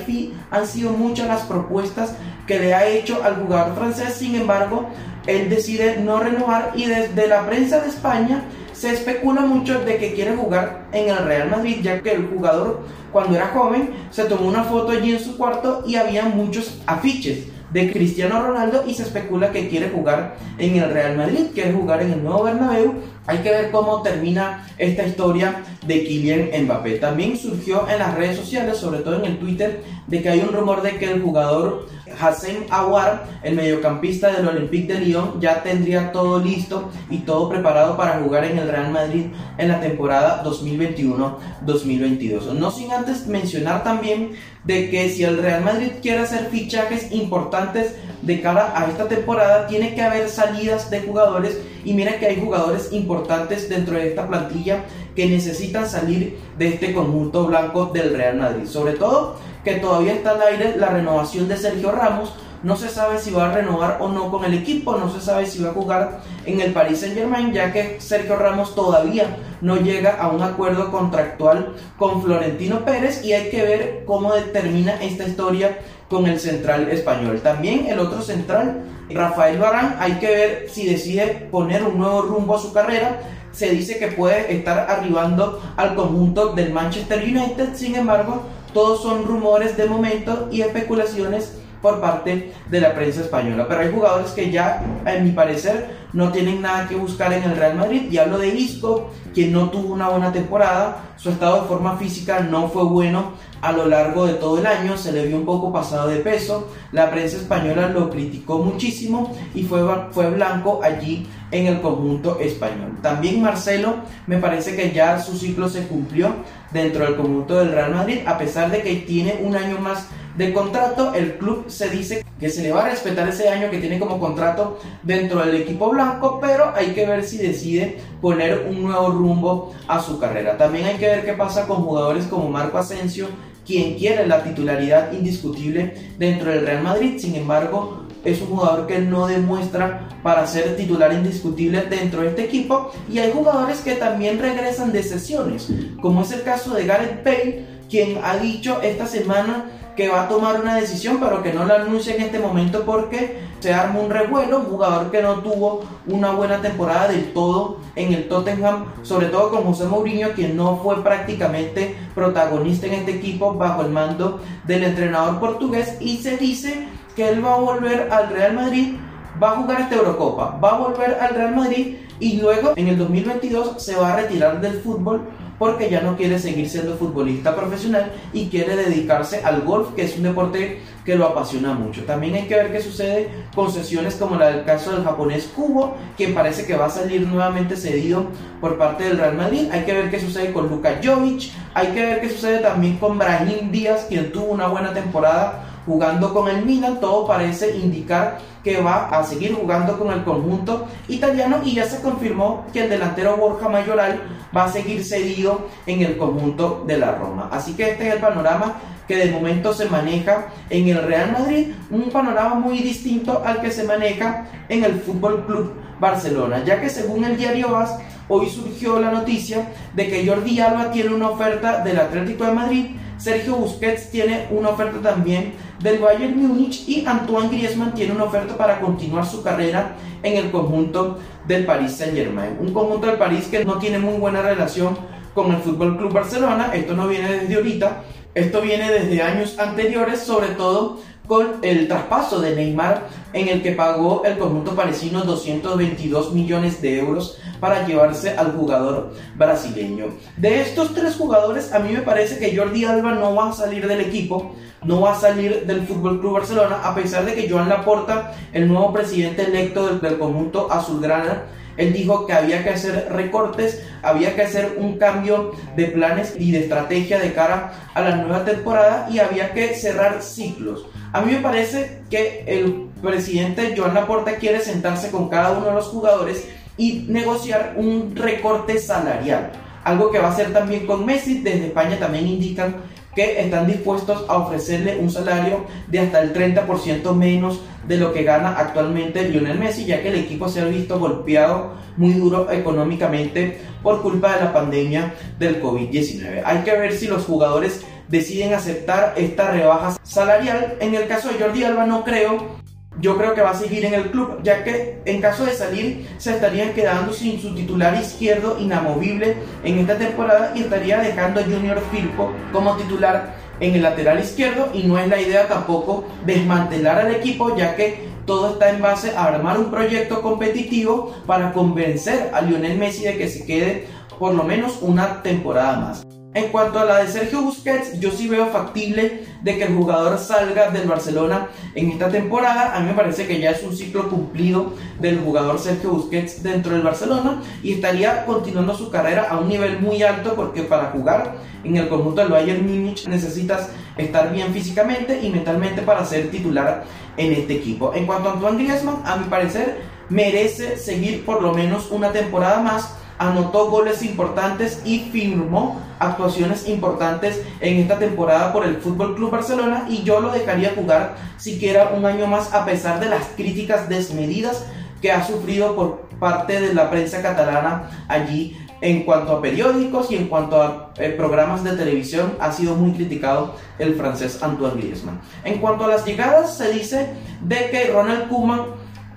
han 0.51 0.67
sido 0.67 0.91
muchas 0.91 1.27
las 1.27 1.41
propuestas 1.41 2.15
que 2.47 2.59
le 2.59 2.73
ha 2.73 2.87
hecho 2.87 3.23
al 3.23 3.35
jugador 3.35 3.75
francés, 3.75 4.13
sin 4.13 4.35
embargo, 4.35 4.89
él 5.27 5.49
decide 5.49 5.97
no 5.97 6.19
renovar 6.19 6.73
y 6.75 6.85
desde 6.85 7.27
la 7.27 7.45
prensa 7.45 7.79
de 7.81 7.89
España 7.89 8.43
se 8.73 8.93
especula 8.93 9.41
mucho 9.41 9.79
de 9.79 9.97
que 9.97 10.13
quiere 10.13 10.35
jugar 10.35 10.87
en 10.91 11.09
el 11.09 11.23
Real 11.23 11.49
Madrid, 11.49 11.77
ya 11.81 12.01
que 12.01 12.11
el 12.11 12.27
jugador 12.27 12.81
cuando 13.11 13.35
era 13.35 13.47
joven 13.47 13.91
se 14.11 14.25
tomó 14.25 14.47
una 14.47 14.63
foto 14.63 14.91
allí 14.91 15.13
en 15.13 15.19
su 15.19 15.37
cuarto 15.37 15.83
y 15.87 15.95
había 15.95 16.25
muchos 16.25 16.81
afiches 16.85 17.47
de 17.71 17.91
Cristiano 17.91 18.41
Ronaldo 18.41 18.83
y 18.87 18.93
se 18.93 19.03
especula 19.03 19.51
que 19.51 19.69
quiere 19.69 19.89
jugar 19.89 20.35
en 20.57 20.77
el 20.77 20.91
Real 20.91 21.17
Madrid, 21.17 21.47
quiere 21.53 21.73
jugar 21.73 22.01
en 22.01 22.11
el 22.13 22.23
nuevo 22.23 22.43
Bernabéu. 22.43 22.93
Hay 23.27 23.39
que 23.39 23.49
ver 23.49 23.71
cómo 23.71 24.03
termina 24.03 24.67
esta 24.77 25.05
historia 25.05 25.63
de 25.85 26.03
Kylian 26.03 26.65
Mbappé. 26.65 26.97
También 26.97 27.37
surgió 27.37 27.87
en 27.89 27.99
las 27.99 28.15
redes 28.15 28.37
sociales, 28.37 28.77
sobre 28.77 28.99
todo 28.99 29.15
en 29.15 29.25
el 29.25 29.39
Twitter, 29.39 29.83
de 30.07 30.21
que 30.21 30.29
hay 30.29 30.39
un 30.41 30.53
rumor 30.53 30.83
de 30.83 30.97
que 30.97 31.11
el 31.11 31.21
jugador 31.21 31.87
Hassem 32.19 32.65
Aouar, 32.69 33.25
el 33.43 33.55
mediocampista 33.55 34.31
del 34.31 34.47
Olympique 34.47 34.93
de 34.93 35.01
Lyon, 35.01 35.41
ya 35.41 35.63
tendría 35.63 36.11
todo 36.11 36.39
listo 36.39 36.91
y 37.09 37.17
todo 37.19 37.47
preparado 37.49 37.95
para 37.97 38.19
jugar 38.19 38.45
en 38.45 38.59
el 38.59 38.69
Real 38.69 38.91
Madrid 38.91 39.25
en 39.57 39.69
la 39.69 39.79
temporada 39.79 40.43
2021-2022. 40.43 42.53
No 42.53 42.69
sin 42.69 42.91
antes 42.91 43.25
mencionar 43.27 43.83
también 43.83 44.33
de 44.63 44.87
que 44.89 45.09
si 45.09 45.23
el 45.23 45.39
Real 45.39 45.63
Madrid 45.63 45.93
quiere 46.01 46.19
hacer 46.19 46.49
fichajes 46.49 47.11
importantes 47.11 47.95
de 48.21 48.41
cara 48.41 48.73
a 48.75 48.85
esta 48.85 49.07
temporada, 49.07 49.65
tiene 49.67 49.95
que 49.95 50.01
haber 50.01 50.27
salidas 50.29 50.89
de 50.89 51.01
jugadores 51.01 51.59
y 51.85 51.93
mira 51.93 52.19
que 52.19 52.25
hay 52.25 52.41
jugadores 52.41 52.91
importantes 52.91 53.69
dentro 53.69 53.95
de 53.95 54.09
esta 54.09 54.27
plantilla 54.27 54.83
que 55.15 55.27
necesitan 55.27 55.87
salir 55.87 56.37
de 56.57 56.67
este 56.67 56.93
conjunto 56.93 57.45
blanco 57.45 57.91
del 57.93 58.13
Real 58.13 58.37
Madrid. 58.37 58.65
Sobre 58.65 58.93
todo 58.93 59.37
que 59.63 59.75
todavía 59.75 60.13
está 60.13 60.31
al 60.31 60.41
aire 60.41 60.75
la 60.77 60.87
renovación 60.87 61.47
de 61.47 61.57
Sergio 61.57 61.91
Ramos. 61.91 62.33
No 62.63 62.75
se 62.75 62.89
sabe 62.89 63.19
si 63.19 63.29
va 63.29 63.51
a 63.51 63.53
renovar 63.53 63.97
o 63.99 64.09
no 64.09 64.31
con 64.31 64.43
el 64.43 64.55
equipo, 64.55 64.97
no 64.97 65.11
se 65.13 65.21
sabe 65.21 65.45
si 65.45 65.61
va 65.61 65.69
a 65.69 65.73
jugar 65.73 66.21
en 66.47 66.59
el 66.59 66.73
Paris 66.73 67.01
Saint 67.01 67.15
Germain, 67.15 67.53
ya 67.53 67.71
que 67.71 67.97
Sergio 67.99 68.37
Ramos 68.37 68.73
todavía 68.73 69.37
no 69.61 69.77
llega 69.77 70.19
a 70.19 70.29
un 70.29 70.41
acuerdo 70.41 70.91
contractual 70.91 71.75
con 71.97 72.23
Florentino 72.23 72.83
Pérez 72.83 73.23
y 73.23 73.33
hay 73.33 73.51
que 73.51 73.61
ver 73.61 74.03
cómo 74.05 74.33
determina 74.33 74.99
esta 75.03 75.25
historia 75.25 75.77
con 76.09 76.27
el 76.27 76.39
central 76.39 76.89
español. 76.89 77.41
También 77.41 77.87
el 77.87 77.99
otro 77.99 78.21
central, 78.21 78.83
Rafael 79.09 79.57
Barán, 79.57 79.97
hay 79.99 80.13
que 80.13 80.27
ver 80.27 80.69
si 80.69 80.85
decide 80.85 81.47
poner 81.51 81.83
un 81.83 81.97
nuevo 81.97 82.21
rumbo 82.23 82.55
a 82.55 82.61
su 82.61 82.73
carrera. 82.73 83.19
Se 83.51 83.69
dice 83.69 83.97
que 83.97 84.07
puede 84.07 84.53
estar 84.53 84.89
arribando 84.89 85.61
al 85.77 85.95
conjunto 85.95 86.53
del 86.53 86.73
Manchester 86.73 87.23
United, 87.23 87.75
sin 87.75 87.95
embargo, 87.95 88.43
todos 88.73 89.01
son 89.01 89.23
rumores 89.23 89.77
de 89.77 89.85
momento 89.85 90.49
y 90.51 90.61
especulaciones 90.61 91.57
por 91.81 92.01
parte 92.01 92.51
de 92.69 92.81
la 92.81 92.93
prensa 92.93 93.21
española. 93.21 93.67
Pero 93.69 93.81
hay 93.81 93.91
jugadores 93.91 94.31
que 94.31 94.51
ya, 94.51 94.83
en 95.05 95.23
mi 95.23 95.31
parecer, 95.31 95.89
no 96.13 96.31
tienen 96.31 96.61
nada 96.61 96.87
que 96.87 96.95
buscar 96.95 97.31
en 97.31 97.43
el 97.43 97.55
Real 97.55 97.75
Madrid. 97.75 98.11
Y 98.11 98.17
hablo 98.17 98.37
de 98.37 98.47
Isco, 98.47 99.11
quien 99.33 99.53
no 99.53 99.69
tuvo 99.69 99.93
una 99.93 100.09
buena 100.09 100.33
temporada, 100.33 101.13
su 101.15 101.29
estado 101.29 101.61
de 101.61 101.67
forma 101.67 101.95
física 101.97 102.39
no 102.39 102.69
fue 102.69 102.83
bueno 102.85 103.33
a 103.61 103.71
lo 103.71 103.87
largo 103.87 104.25
de 104.25 104.33
todo 104.35 104.59
el 104.59 104.65
año, 104.65 104.97
se 104.97 105.11
le 105.11 105.25
vio 105.25 105.37
un 105.37 105.45
poco 105.45 105.71
pasado 105.71 106.07
de 106.07 106.17
peso, 106.17 106.69
la 106.91 107.09
prensa 107.11 107.37
española 107.37 107.89
lo 107.89 108.09
criticó 108.09 108.59
muchísimo 108.59 109.35
y 109.53 109.63
fue, 109.63 109.81
fue 110.11 110.29
blanco 110.29 110.81
allí 110.83 111.27
en 111.51 111.67
el 111.67 111.81
conjunto 111.81 112.39
español. 112.39 112.97
También 113.01 113.41
Marcelo 113.41 113.95
me 114.27 114.37
parece 114.37 114.75
que 114.75 114.91
ya 114.91 115.19
su 115.19 115.37
ciclo 115.37 115.69
se 115.69 115.87
cumplió 115.87 116.35
dentro 116.71 117.05
del 117.05 117.15
conjunto 117.15 117.59
del 117.59 117.71
Real 117.71 117.93
Madrid, 117.93 118.19
a 118.25 118.37
pesar 118.37 118.69
de 118.71 118.81
que 118.81 118.95
tiene 118.97 119.39
un 119.41 119.55
año 119.55 119.79
más 119.79 120.07
de 120.37 120.53
contrato, 120.53 121.13
el 121.13 121.37
club 121.37 121.65
se 121.67 121.89
dice 121.89 122.25
que 122.39 122.49
se 122.49 122.61
le 122.61 122.71
va 122.71 122.85
a 122.85 122.89
respetar 122.89 123.27
ese 123.29 123.47
año 123.47 123.69
que 123.69 123.77
tiene 123.77 123.99
como 123.99 124.19
contrato 124.19 124.79
dentro 125.03 125.45
del 125.45 125.55
equipo 125.55 125.89
blanco, 125.89 126.39
pero 126.41 126.73
hay 126.75 126.87
que 126.87 127.05
ver 127.05 127.23
si 127.23 127.37
decide 127.37 127.97
poner 128.21 128.67
un 128.69 128.83
nuevo 128.83 129.09
rumbo 129.09 129.73
a 129.87 130.01
su 130.01 130.19
carrera. 130.19 130.57
También 130.57 130.85
hay 130.85 130.95
que 130.95 131.07
ver 131.07 131.25
qué 131.25 131.33
pasa 131.33 131.67
con 131.67 131.83
jugadores 131.83 132.25
como 132.25 132.49
Marco 132.49 132.77
Asensio, 132.77 133.27
quien 133.65 133.95
quiere 133.95 134.27
la 134.27 134.43
titularidad 134.43 135.11
indiscutible 135.13 135.95
dentro 136.19 136.51
del 136.51 136.65
Real 136.65 136.83
Madrid, 136.83 137.17
sin 137.17 137.35
embargo, 137.35 138.05
es 138.25 138.41
un 138.41 138.47
jugador 138.47 138.87
que 138.87 138.99
no 138.99 139.27
demuestra 139.27 140.09
para 140.23 140.45
ser 140.47 140.75
titular 140.75 141.13
indiscutible 141.13 141.83
dentro 141.83 142.21
de 142.21 142.29
este 142.29 142.43
equipo 142.43 142.91
y 143.09 143.19
hay 143.19 143.31
jugadores 143.31 143.79
que 143.81 143.93
también 143.93 144.39
regresan 144.39 144.91
de 144.91 145.03
sesiones, 145.03 145.69
como 146.01 146.23
es 146.23 146.31
el 146.31 146.43
caso 146.43 146.73
de 146.73 146.85
Gareth 146.85 147.23
Bale, 147.23 147.65
quien 147.89 148.19
ha 148.23 148.37
dicho 148.37 148.81
esta 148.81 149.05
semana 149.05 149.65
que 149.95 150.09
va 150.09 150.23
a 150.23 150.27
tomar 150.27 150.61
una 150.61 150.75
decisión, 150.75 151.17
pero 151.19 151.41
que 151.41 151.53
no 151.53 151.65
la 151.65 151.75
anuncia 151.75 152.15
en 152.15 152.21
este 152.21 152.39
momento 152.39 152.83
porque 152.85 153.39
se 153.59 153.73
arma 153.73 153.99
un 153.99 154.09
revuelo, 154.09 154.59
un 154.59 154.65
jugador 154.65 155.09
que 155.09 155.21
no 155.21 155.35
tuvo 155.35 155.83
una 156.07 156.31
buena 156.31 156.61
temporada 156.61 157.07
del 157.07 157.33
todo 157.33 157.79
en 157.95 158.13
el 158.13 158.27
Tottenham, 158.27 158.85
sobre 159.01 159.27
todo 159.27 159.49
con 159.49 159.63
José 159.63 159.85
Mourinho, 159.85 160.33
quien 160.35 160.55
no 160.55 160.77
fue 160.77 161.01
prácticamente 161.03 161.95
protagonista 162.13 162.87
en 162.87 162.93
este 162.93 163.15
equipo 163.15 163.53
bajo 163.53 163.81
el 163.81 163.89
mando 163.89 164.39
del 164.65 164.83
entrenador 164.83 165.39
portugués. 165.39 165.97
Y 165.99 166.17
se 166.17 166.37
dice 166.37 166.87
que 167.15 167.29
él 167.29 167.43
va 167.43 167.55
a 167.55 167.59
volver 167.59 168.09
al 168.11 168.29
Real 168.29 168.53
Madrid, 168.53 168.95
va 169.41 169.51
a 169.51 169.55
jugar 169.55 169.81
esta 169.81 169.95
Eurocopa, 169.95 170.59
va 170.63 170.75
a 170.75 170.77
volver 170.77 171.17
al 171.19 171.33
Real 171.33 171.55
Madrid 171.55 171.97
y 172.19 172.37
luego 172.37 172.73
en 172.75 172.87
el 172.87 172.97
2022 172.97 173.81
se 173.83 173.95
va 173.95 174.13
a 174.13 174.15
retirar 174.17 174.61
del 174.61 174.79
fútbol 174.81 175.21
porque 175.57 175.89
ya 175.89 176.01
no 176.01 176.17
quiere 176.17 176.39
seguir 176.39 176.69
siendo 176.69 176.97
futbolista 176.97 177.55
profesional 177.55 178.11
y 178.33 178.47
quiere 178.47 178.75
dedicarse 178.75 179.41
al 179.43 179.61
golf, 179.61 179.93
que 179.95 180.03
es 180.03 180.17
un 180.17 180.23
deporte 180.23 180.81
que 181.05 181.15
lo 181.15 181.25
apasiona 181.25 181.73
mucho. 181.73 182.03
También 182.03 182.35
hay 182.35 182.47
que 182.47 182.55
ver 182.55 182.71
qué 182.71 182.81
sucede 182.81 183.29
con 183.53 183.71
sesiones 183.71 184.15
como 184.15 184.35
la 184.35 184.47
del 184.47 184.65
caso 184.65 184.91
del 184.91 185.03
japonés 185.03 185.49
Kubo, 185.55 185.95
quien 186.17 186.33
parece 186.33 186.65
que 186.65 186.75
va 186.75 186.85
a 186.87 186.89
salir 186.89 187.27
nuevamente 187.27 187.75
cedido 187.77 188.25
por 188.59 188.77
parte 188.77 189.05
del 189.05 189.17
Real 189.17 189.35
Madrid. 189.35 189.69
Hay 189.71 189.83
que 189.83 189.93
ver 189.93 190.09
qué 190.09 190.19
sucede 190.19 190.51
con 190.51 190.67
Luka 190.67 190.99
Jovic, 191.03 191.51
hay 191.73 191.87
que 191.87 192.05
ver 192.05 192.21
qué 192.21 192.29
sucede 192.29 192.59
también 192.59 192.97
con 192.97 193.17
Brahim 193.17 193.71
Díaz, 193.71 194.05
quien 194.09 194.31
tuvo 194.31 194.45
una 194.45 194.67
buena 194.67 194.93
temporada 194.93 195.71
jugando 195.85 196.33
con 196.33 196.47
el 196.47 196.65
Milan, 196.65 196.99
todo 196.99 197.27
parece 197.27 197.77
indicar 197.77 198.39
que 198.63 198.81
va 198.81 199.09
a 199.09 199.23
seguir 199.23 199.53
jugando 199.53 199.97
con 199.99 200.11
el 200.11 200.23
conjunto 200.23 200.87
italiano 201.07 201.59
y 201.63 201.75
ya 201.75 201.85
se 201.85 202.01
confirmó 202.01 202.65
que 202.73 202.83
el 202.83 202.89
delantero 202.89 203.37
Borja 203.37 203.69
Mayoral 203.69 204.19
va 204.55 204.65
a 204.65 204.71
seguir 204.71 205.03
cedido 205.03 205.67
en 205.85 206.01
el 206.01 206.17
conjunto 206.17 206.83
de 206.87 206.97
la 206.97 207.15
Roma. 207.15 207.49
Así 207.51 207.73
que 207.73 207.91
este 207.91 208.07
es 208.07 208.15
el 208.15 208.21
panorama 208.21 208.75
que 209.07 209.17
de 209.17 209.31
momento 209.31 209.73
se 209.73 209.85
maneja 209.85 210.47
en 210.69 210.87
el 210.87 211.03
Real 211.03 211.31
Madrid, 211.31 211.73
un 211.91 212.09
panorama 212.09 212.55
muy 212.55 212.79
distinto 212.79 213.43
al 213.45 213.61
que 213.61 213.71
se 213.71 213.83
maneja 213.83 214.47
en 214.69 214.83
el 214.83 214.99
Fútbol 214.99 215.45
Club 215.45 215.73
Barcelona, 215.99 216.63
ya 216.63 216.81
que 216.81 216.89
según 216.89 217.23
el 217.23 217.37
diario 217.37 217.75
AS, 217.77 217.97
hoy 218.27 218.49
surgió 218.49 218.99
la 218.99 219.11
noticia 219.11 219.67
de 219.93 220.09
que 220.09 220.27
Jordi 220.27 220.59
Alba 220.59 220.91
tiene 220.91 221.13
una 221.13 221.29
oferta 221.29 221.83
del 221.83 221.99
Atlético 221.99 222.45
de 222.45 222.51
Madrid, 222.51 222.85
Sergio 223.17 223.55
Busquets 223.55 224.09
tiene 224.09 224.47
una 224.51 224.69
oferta 224.69 224.99
también. 225.01 225.53
Del 225.79 225.99
Bayern 225.99 226.37
Múnich 226.37 226.87
y 226.87 227.05
Antoine 227.05 227.49
Griezmann 227.49 227.93
tiene 227.93 228.13
una 228.13 228.23
oferta 228.23 228.57
para 228.57 228.79
continuar 228.79 229.25
su 229.25 229.43
carrera 229.43 229.95
en 230.23 230.37
el 230.37 230.51
conjunto 230.51 231.19
del 231.47 231.65
Paris 231.65 231.93
Saint-Germain, 231.93 232.57
un 232.59 232.73
conjunto 232.73 233.07
del 233.07 233.17
París 233.17 233.47
que 233.49 233.63
no 233.63 233.77
tiene 233.77 233.99
muy 233.99 234.17
buena 234.17 234.41
relación 234.41 234.97
con 235.33 235.51
el 235.51 235.57
Fútbol 235.57 235.97
Club 235.97 236.13
Barcelona, 236.13 236.71
esto 236.73 236.95
no 236.95 237.07
viene 237.07 237.29
desde 237.29 237.55
ahorita, 237.55 238.03
esto 238.33 238.61
viene 238.61 238.91
desde 238.91 239.21
años 239.21 239.59
anteriores, 239.59 240.21
sobre 240.21 240.47
todo 240.49 240.99
con 241.27 241.55
el 241.61 241.87
traspaso 241.87 242.39
de 242.39 242.55
Neymar 242.55 243.07
en 243.33 243.49
el 243.49 243.61
que 243.61 243.71
pagó 243.71 244.23
el 244.25 244.37
conjunto 244.37 244.75
parisino 244.75 245.23
222 245.23 246.33
millones 246.33 246.81
de 246.81 246.99
euros 246.99 247.39
para 247.59 247.85
llevarse 247.85 248.31
al 248.31 248.53
jugador 248.53 249.13
brasileño. 249.35 250.07
De 250.37 250.61
estos 250.61 250.93
tres 250.93 251.15
jugadores, 251.15 251.73
a 251.73 251.79
mí 251.79 251.93
me 251.93 252.01
parece 252.01 252.37
que 252.37 252.55
Jordi 252.55 252.85
Alba 252.85 253.13
no 253.13 253.35
va 253.35 253.49
a 253.49 253.53
salir 253.53 253.87
del 253.87 254.01
equipo, 254.01 254.55
no 254.83 255.01
va 255.01 255.13
a 255.13 255.19
salir 255.19 255.65
del 255.65 255.85
Fútbol 255.87 256.19
Club 256.19 256.33
Barcelona, 256.33 256.81
a 256.83 256.93
pesar 256.93 257.25
de 257.25 257.33
que 257.33 257.49
Joan 257.49 257.69
Laporta, 257.69 258.33
el 258.53 258.67
nuevo 258.67 258.93
presidente 258.93 259.43
electo 259.43 259.87
del, 259.87 260.01
del 260.01 260.17
conjunto 260.17 260.71
azulgrana, 260.71 261.43
él 261.77 261.91
dijo 261.91 262.25
que 262.25 262.33
había 262.33 262.63
que 262.63 262.69
hacer 262.69 263.09
recortes, 263.11 263.83
había 264.01 264.35
que 264.35 264.43
hacer 264.43 264.77
un 264.77 264.97
cambio 264.97 265.51
de 265.75 265.85
planes 265.87 266.35
y 266.39 266.51
de 266.51 266.59
estrategia 266.59 267.19
de 267.19 267.33
cara 267.33 267.73
a 267.93 268.01
la 268.01 268.15
nueva 268.15 268.45
temporada 268.45 269.07
y 269.11 269.19
había 269.19 269.53
que 269.53 269.75
cerrar 269.75 270.21
ciclos. 270.21 270.85
A 271.11 271.21
mí 271.21 271.33
me 271.33 271.39
parece 271.39 272.01
que 272.09 272.43
el 272.47 272.89
presidente 273.01 273.73
Joan 273.75 273.93
Laporta 273.93 274.35
quiere 274.35 274.61
sentarse 274.61 275.11
con 275.11 275.29
cada 275.29 275.51
uno 275.51 275.67
de 275.67 275.73
los 275.73 275.87
jugadores 275.87 276.47
y 276.77 277.05
negociar 277.07 277.73
un 277.77 278.15
recorte 278.15 278.79
salarial. 278.79 279.51
Algo 279.83 280.11
que 280.11 280.19
va 280.19 280.29
a 280.29 280.31
hacer 280.31 280.51
también 280.51 280.85
con 280.87 281.05
Messi. 281.05 281.41
Desde 281.41 281.67
España 281.67 281.97
también 281.99 282.27
indican 282.27 282.75
que 283.15 283.39
están 283.39 283.65
dispuestos 283.65 284.25
a 284.27 284.37
ofrecerle 284.37 284.97
un 284.97 285.09
salario 285.09 285.65
de 285.87 285.99
hasta 285.99 286.21
el 286.21 286.33
30% 286.33 287.13
menos 287.15 287.61
de 287.87 287.97
lo 287.97 288.11
que 288.11 288.23
gana 288.23 288.55
actualmente 288.57 289.29
Lionel 289.29 289.57
Messi, 289.57 289.85
ya 289.85 290.01
que 290.01 290.09
el 290.09 290.15
equipo 290.15 290.49
se 290.49 290.61
ha 290.61 290.65
visto 290.65 290.99
golpeado 290.99 291.73
muy 291.97 292.13
duro 292.13 292.51
económicamente 292.51 293.57
por 293.81 294.01
culpa 294.01 294.35
de 294.35 294.43
la 294.43 294.53
pandemia 294.53 295.13
del 295.39 295.61
COVID-19. 295.61 296.41
Hay 296.43 296.59
que 296.59 296.71
ver 296.71 296.93
si 296.93 297.07
los 297.07 297.23
jugadores 297.23 297.85
deciden 298.09 298.53
aceptar 298.53 299.13
esta 299.15 299.51
rebaja 299.51 299.97
salarial. 300.03 300.75
En 300.79 300.93
el 300.93 301.07
caso 301.07 301.29
de 301.29 301.39
Jordi 301.39 301.63
Alba 301.63 301.85
no 301.85 302.03
creo, 302.03 302.64
yo 303.01 303.17
creo 303.17 303.33
que 303.33 303.41
va 303.41 303.51
a 303.51 303.55
seguir 303.55 303.85
en 303.85 303.93
el 303.93 304.11
club, 304.11 304.39
ya 304.43 304.63
que 304.63 305.01
en 305.05 305.21
caso 305.21 305.45
de 305.45 305.53
salir 305.53 306.07
se 306.17 306.31
estarían 306.31 306.73
quedando 306.73 307.11
sin 307.13 307.41
su 307.41 307.53
titular 307.53 307.95
izquierdo 307.95 308.57
inamovible 308.59 309.35
en 309.63 309.79
esta 309.79 309.97
temporada 309.97 310.53
y 310.55 310.61
estaría 310.61 310.99
dejando 310.99 311.41
a 311.41 311.43
Junior 311.43 311.81
Firpo 311.91 312.31
como 312.51 312.75
titular 312.77 313.35
en 313.59 313.75
el 313.75 313.83
lateral 313.83 314.19
izquierdo 314.19 314.69
y 314.73 314.83
no 314.83 314.97
es 314.97 315.07
la 315.07 315.19
idea 315.19 315.47
tampoco 315.47 316.05
desmantelar 316.25 316.99
al 316.99 317.15
equipo 317.15 317.55
ya 317.55 317.75
que 317.75 318.09
todo 318.25 318.53
está 318.53 318.69
en 318.69 318.81
base 318.81 319.15
a 319.15 319.25
armar 319.25 319.59
un 319.59 319.69
proyecto 319.69 320.21
competitivo 320.21 321.13
para 321.25 321.53
convencer 321.53 322.31
a 322.33 322.41
Lionel 322.41 322.77
Messi 322.77 323.03
de 323.03 323.17
que 323.17 323.29
se 323.29 323.45
quede 323.45 323.87
por 324.17 324.33
lo 324.33 324.43
menos 324.43 324.79
una 324.81 325.21
temporada 325.21 325.77
más. 325.77 326.24
En 326.35 326.49
cuanto 326.49 326.79
a 326.79 326.83
la 326.83 326.97
de 326.97 327.07
Sergio 327.07 327.41
Busquets, 327.43 327.97
yo 328.01 328.11
sí 328.11 328.27
veo 328.27 328.47
factible 328.47 329.25
de 329.41 329.57
que 329.57 329.63
el 329.63 329.73
jugador 329.73 330.19
salga 330.19 330.69
del 330.69 330.85
Barcelona 330.85 331.47
en 331.75 331.91
esta 331.91 332.09
temporada. 332.09 332.75
A 332.75 332.81
mí 332.81 332.87
me 332.87 332.93
parece 332.93 333.25
que 333.25 333.39
ya 333.39 333.51
es 333.51 333.63
un 333.63 333.73
ciclo 333.73 334.09
cumplido 334.09 334.73
del 334.99 335.21
jugador 335.21 335.57
Sergio 335.59 335.91
Busquets 335.91 336.43
dentro 336.43 336.73
del 336.73 336.81
Barcelona 336.81 337.41
y 337.63 337.71
estaría 337.71 338.25
continuando 338.25 338.75
su 338.75 338.89
carrera 338.91 339.29
a 339.29 339.39
un 339.39 339.47
nivel 339.47 339.79
muy 339.79 340.03
alto 340.03 340.35
porque 340.35 340.63
para 340.63 340.87
jugar 340.87 341.37
en 341.63 341.77
el 341.77 341.87
conjunto 341.87 342.19
del 342.19 342.31
Bayern 342.31 342.67
Múnich 342.67 343.07
necesitas 343.07 343.69
estar 343.97 344.33
bien 344.33 344.51
físicamente 344.51 345.21
y 345.23 345.29
mentalmente 345.29 345.83
para 345.83 346.03
ser 346.03 346.31
titular 346.31 346.83
en 347.15 347.31
este 347.31 347.53
equipo. 347.53 347.93
En 347.95 348.05
cuanto 348.05 348.27
a 348.27 348.33
Antoine 348.33 348.61
Griezmann, 348.61 349.01
a 349.05 349.15
mi 349.15 349.23
parecer 349.29 349.83
merece 350.09 350.75
seguir 350.75 351.23
por 351.23 351.41
lo 351.41 351.53
menos 351.53 351.89
una 351.91 352.11
temporada 352.11 352.59
más 352.59 352.93
anotó 353.17 353.69
goles 353.69 354.03
importantes 354.03 354.81
y 354.83 354.99
firmó 355.11 355.79
actuaciones 355.99 356.67
importantes 356.67 357.41
en 357.59 357.77
esta 357.79 357.99
temporada 357.99 358.51
por 358.53 358.65
el 358.65 358.77
Fútbol 358.77 359.15
Club 359.15 359.31
Barcelona 359.31 359.85
y 359.89 360.03
yo 360.03 360.19
lo 360.19 360.31
dejaría 360.31 360.73
jugar 360.75 361.15
siquiera 361.37 361.91
un 361.95 362.05
año 362.05 362.27
más 362.27 362.53
a 362.53 362.65
pesar 362.65 362.99
de 362.99 363.09
las 363.09 363.25
críticas 363.35 363.89
desmedidas 363.89 364.65
que 365.01 365.11
ha 365.11 365.25
sufrido 365.25 365.75
por 365.75 366.01
parte 366.19 366.59
de 366.59 366.73
la 366.73 366.89
prensa 366.89 367.21
catalana 367.21 367.89
allí 368.07 368.57
en 368.81 369.03
cuanto 369.03 369.37
a 369.37 369.41
periódicos 369.41 370.11
y 370.11 370.15
en 370.15 370.27
cuanto 370.27 370.61
a 370.61 370.91
eh, 370.97 371.09
programas 371.09 371.63
de 371.63 371.71
televisión 371.71 372.35
ha 372.39 372.51
sido 372.51 372.75
muy 372.75 372.91
criticado 372.91 373.55
el 373.79 373.95
francés 373.95 374.41
Antoine 374.43 374.81
Griezmann. 374.81 375.19
En 375.43 375.59
cuanto 375.59 375.85
a 375.85 375.87
las 375.87 376.05
llegadas 376.05 376.57
se 376.57 376.71
dice 376.71 377.09
de 377.41 377.69
que 377.69 377.91
Ronald 377.91 378.29
Koeman 378.29 378.65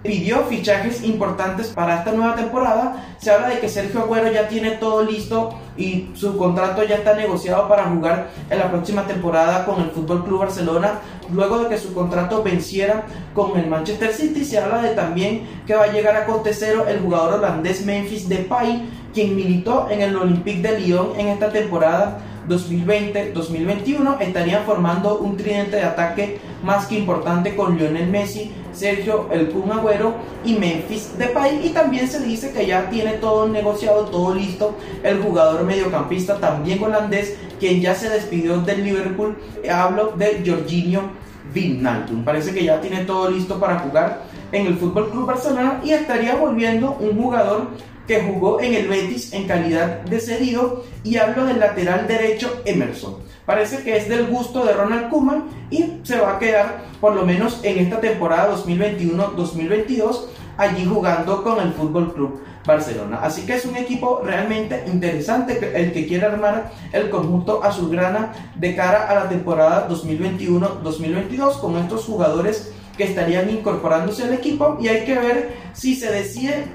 pidió 0.02 0.44
fichajes 0.44 1.02
importantes 1.02 1.68
para 1.68 1.98
esta 1.98 2.12
nueva 2.12 2.36
temporada. 2.36 3.04
Se 3.18 3.30
habla 3.30 3.48
de 3.48 3.58
que 3.58 3.68
Sergio 3.68 4.00
Agüero 4.00 4.30
ya 4.30 4.48
tiene 4.48 4.72
todo 4.72 5.02
listo 5.02 5.58
y 5.76 6.10
su 6.14 6.36
contrato 6.36 6.84
ya 6.84 6.96
está 6.96 7.14
negociado 7.14 7.68
para 7.68 7.84
jugar 7.84 8.28
en 8.48 8.58
la 8.58 8.70
próxima 8.70 9.06
temporada 9.06 9.64
con 9.64 9.80
el 9.82 9.90
Fútbol 9.90 10.24
Club 10.24 10.40
Barcelona. 10.40 11.00
Luego 11.32 11.58
de 11.58 11.68
que 11.68 11.78
su 11.78 11.92
contrato 11.92 12.42
venciera 12.42 13.04
con 13.34 13.58
el 13.58 13.66
Manchester 13.66 14.12
City, 14.12 14.44
se 14.44 14.58
habla 14.58 14.82
de 14.82 14.90
también 14.90 15.46
que 15.66 15.74
va 15.74 15.84
a 15.84 15.92
llegar 15.92 16.16
a 16.16 16.26
coste 16.26 16.54
cero 16.54 16.86
el 16.88 17.00
jugador 17.00 17.34
holandés 17.34 17.84
Memphis 17.84 18.28
Depay, 18.28 18.88
quien 19.12 19.36
militó 19.36 19.88
en 19.90 20.00
el 20.00 20.16
Olympique 20.16 20.62
de 20.62 20.78
Lyon 20.78 21.12
en 21.18 21.28
esta 21.28 21.50
temporada 21.50 22.18
2020-2021 22.48 24.20
estarían 24.20 24.64
formando 24.64 25.18
un 25.18 25.36
tridente 25.36 25.76
de 25.76 25.82
ataque 25.82 26.40
más 26.62 26.86
que 26.86 26.98
importante 26.98 27.54
con 27.54 27.76
Lionel 27.76 28.08
Messi, 28.08 28.52
Sergio 28.72 29.28
El 29.30 29.50
Kun 29.50 29.70
Agüero 29.72 30.14
y 30.44 30.54
Memphis 30.54 31.16
Depay. 31.18 31.66
Y 31.66 31.70
también 31.70 32.08
se 32.08 32.20
dice 32.20 32.52
que 32.52 32.66
ya 32.66 32.88
tiene 32.90 33.14
todo 33.14 33.48
negociado, 33.48 34.06
todo 34.06 34.34
listo 34.34 34.74
el 35.02 35.20
jugador 35.20 35.64
mediocampista 35.64 36.38
también 36.38 36.82
holandés 36.82 37.36
quien 37.58 37.80
ya 37.80 37.94
se 37.94 38.08
despidió 38.08 38.58
del 38.58 38.84
Liverpool, 38.84 39.36
hablo 39.70 40.12
de 40.16 40.42
Jorginho 40.46 41.10
Wijnaldum, 41.54 42.24
parece 42.24 42.52
que 42.52 42.64
ya 42.64 42.80
tiene 42.80 43.04
todo 43.04 43.30
listo 43.30 43.58
para 43.58 43.80
jugar 43.80 44.22
en 44.52 44.66
el 44.66 44.76
Fútbol 44.76 45.10
Club 45.10 45.26
Barcelona 45.26 45.80
y 45.84 45.90
estaría 45.90 46.36
volviendo 46.36 46.96
un 47.00 47.20
jugador 47.20 47.68
que 48.06 48.22
jugó 48.22 48.60
en 48.60 48.74
el 48.74 48.88
Betis 48.88 49.32
en 49.34 49.46
calidad 49.46 50.00
de 50.00 50.18
cedido. 50.18 50.84
Y 51.04 51.18
hablo 51.18 51.44
del 51.44 51.60
lateral 51.60 52.08
derecho 52.08 52.62
Emerson. 52.64 53.27
Parece 53.48 53.82
que 53.82 53.96
es 53.96 54.10
del 54.10 54.26
gusto 54.26 54.66
de 54.66 54.74
Ronald 54.74 55.08
Koeman 55.08 55.44
y 55.70 56.00
se 56.02 56.20
va 56.20 56.36
a 56.36 56.38
quedar 56.38 56.84
por 57.00 57.14
lo 57.14 57.24
menos 57.24 57.60
en 57.62 57.78
esta 57.78 57.98
temporada 57.98 58.54
2021-2022 58.54 60.26
allí 60.58 60.84
jugando 60.84 61.42
con 61.42 61.58
el 61.58 61.72
Fútbol 61.72 62.12
Club 62.12 62.42
Barcelona. 62.66 63.20
Así 63.22 63.46
que 63.46 63.54
es 63.54 63.64
un 63.64 63.78
equipo 63.78 64.20
realmente 64.22 64.84
interesante 64.86 65.58
el 65.74 65.92
que 65.94 66.06
quiere 66.06 66.26
armar 66.26 66.72
el 66.92 67.08
conjunto 67.08 67.64
azulgrana 67.64 68.34
de 68.54 68.76
cara 68.76 69.08
a 69.08 69.14
la 69.14 69.30
temporada 69.30 69.88
2021-2022 69.88 71.58
con 71.58 71.78
estos 71.78 72.04
jugadores 72.04 72.74
que 72.98 73.04
estarían 73.04 73.48
incorporándose 73.48 74.24
al 74.24 74.34
equipo 74.34 74.76
y 74.78 74.88
hay 74.88 75.06
que 75.06 75.18
ver 75.18 75.56
si 75.72 75.94
se 75.94 76.12
decide 76.12 76.66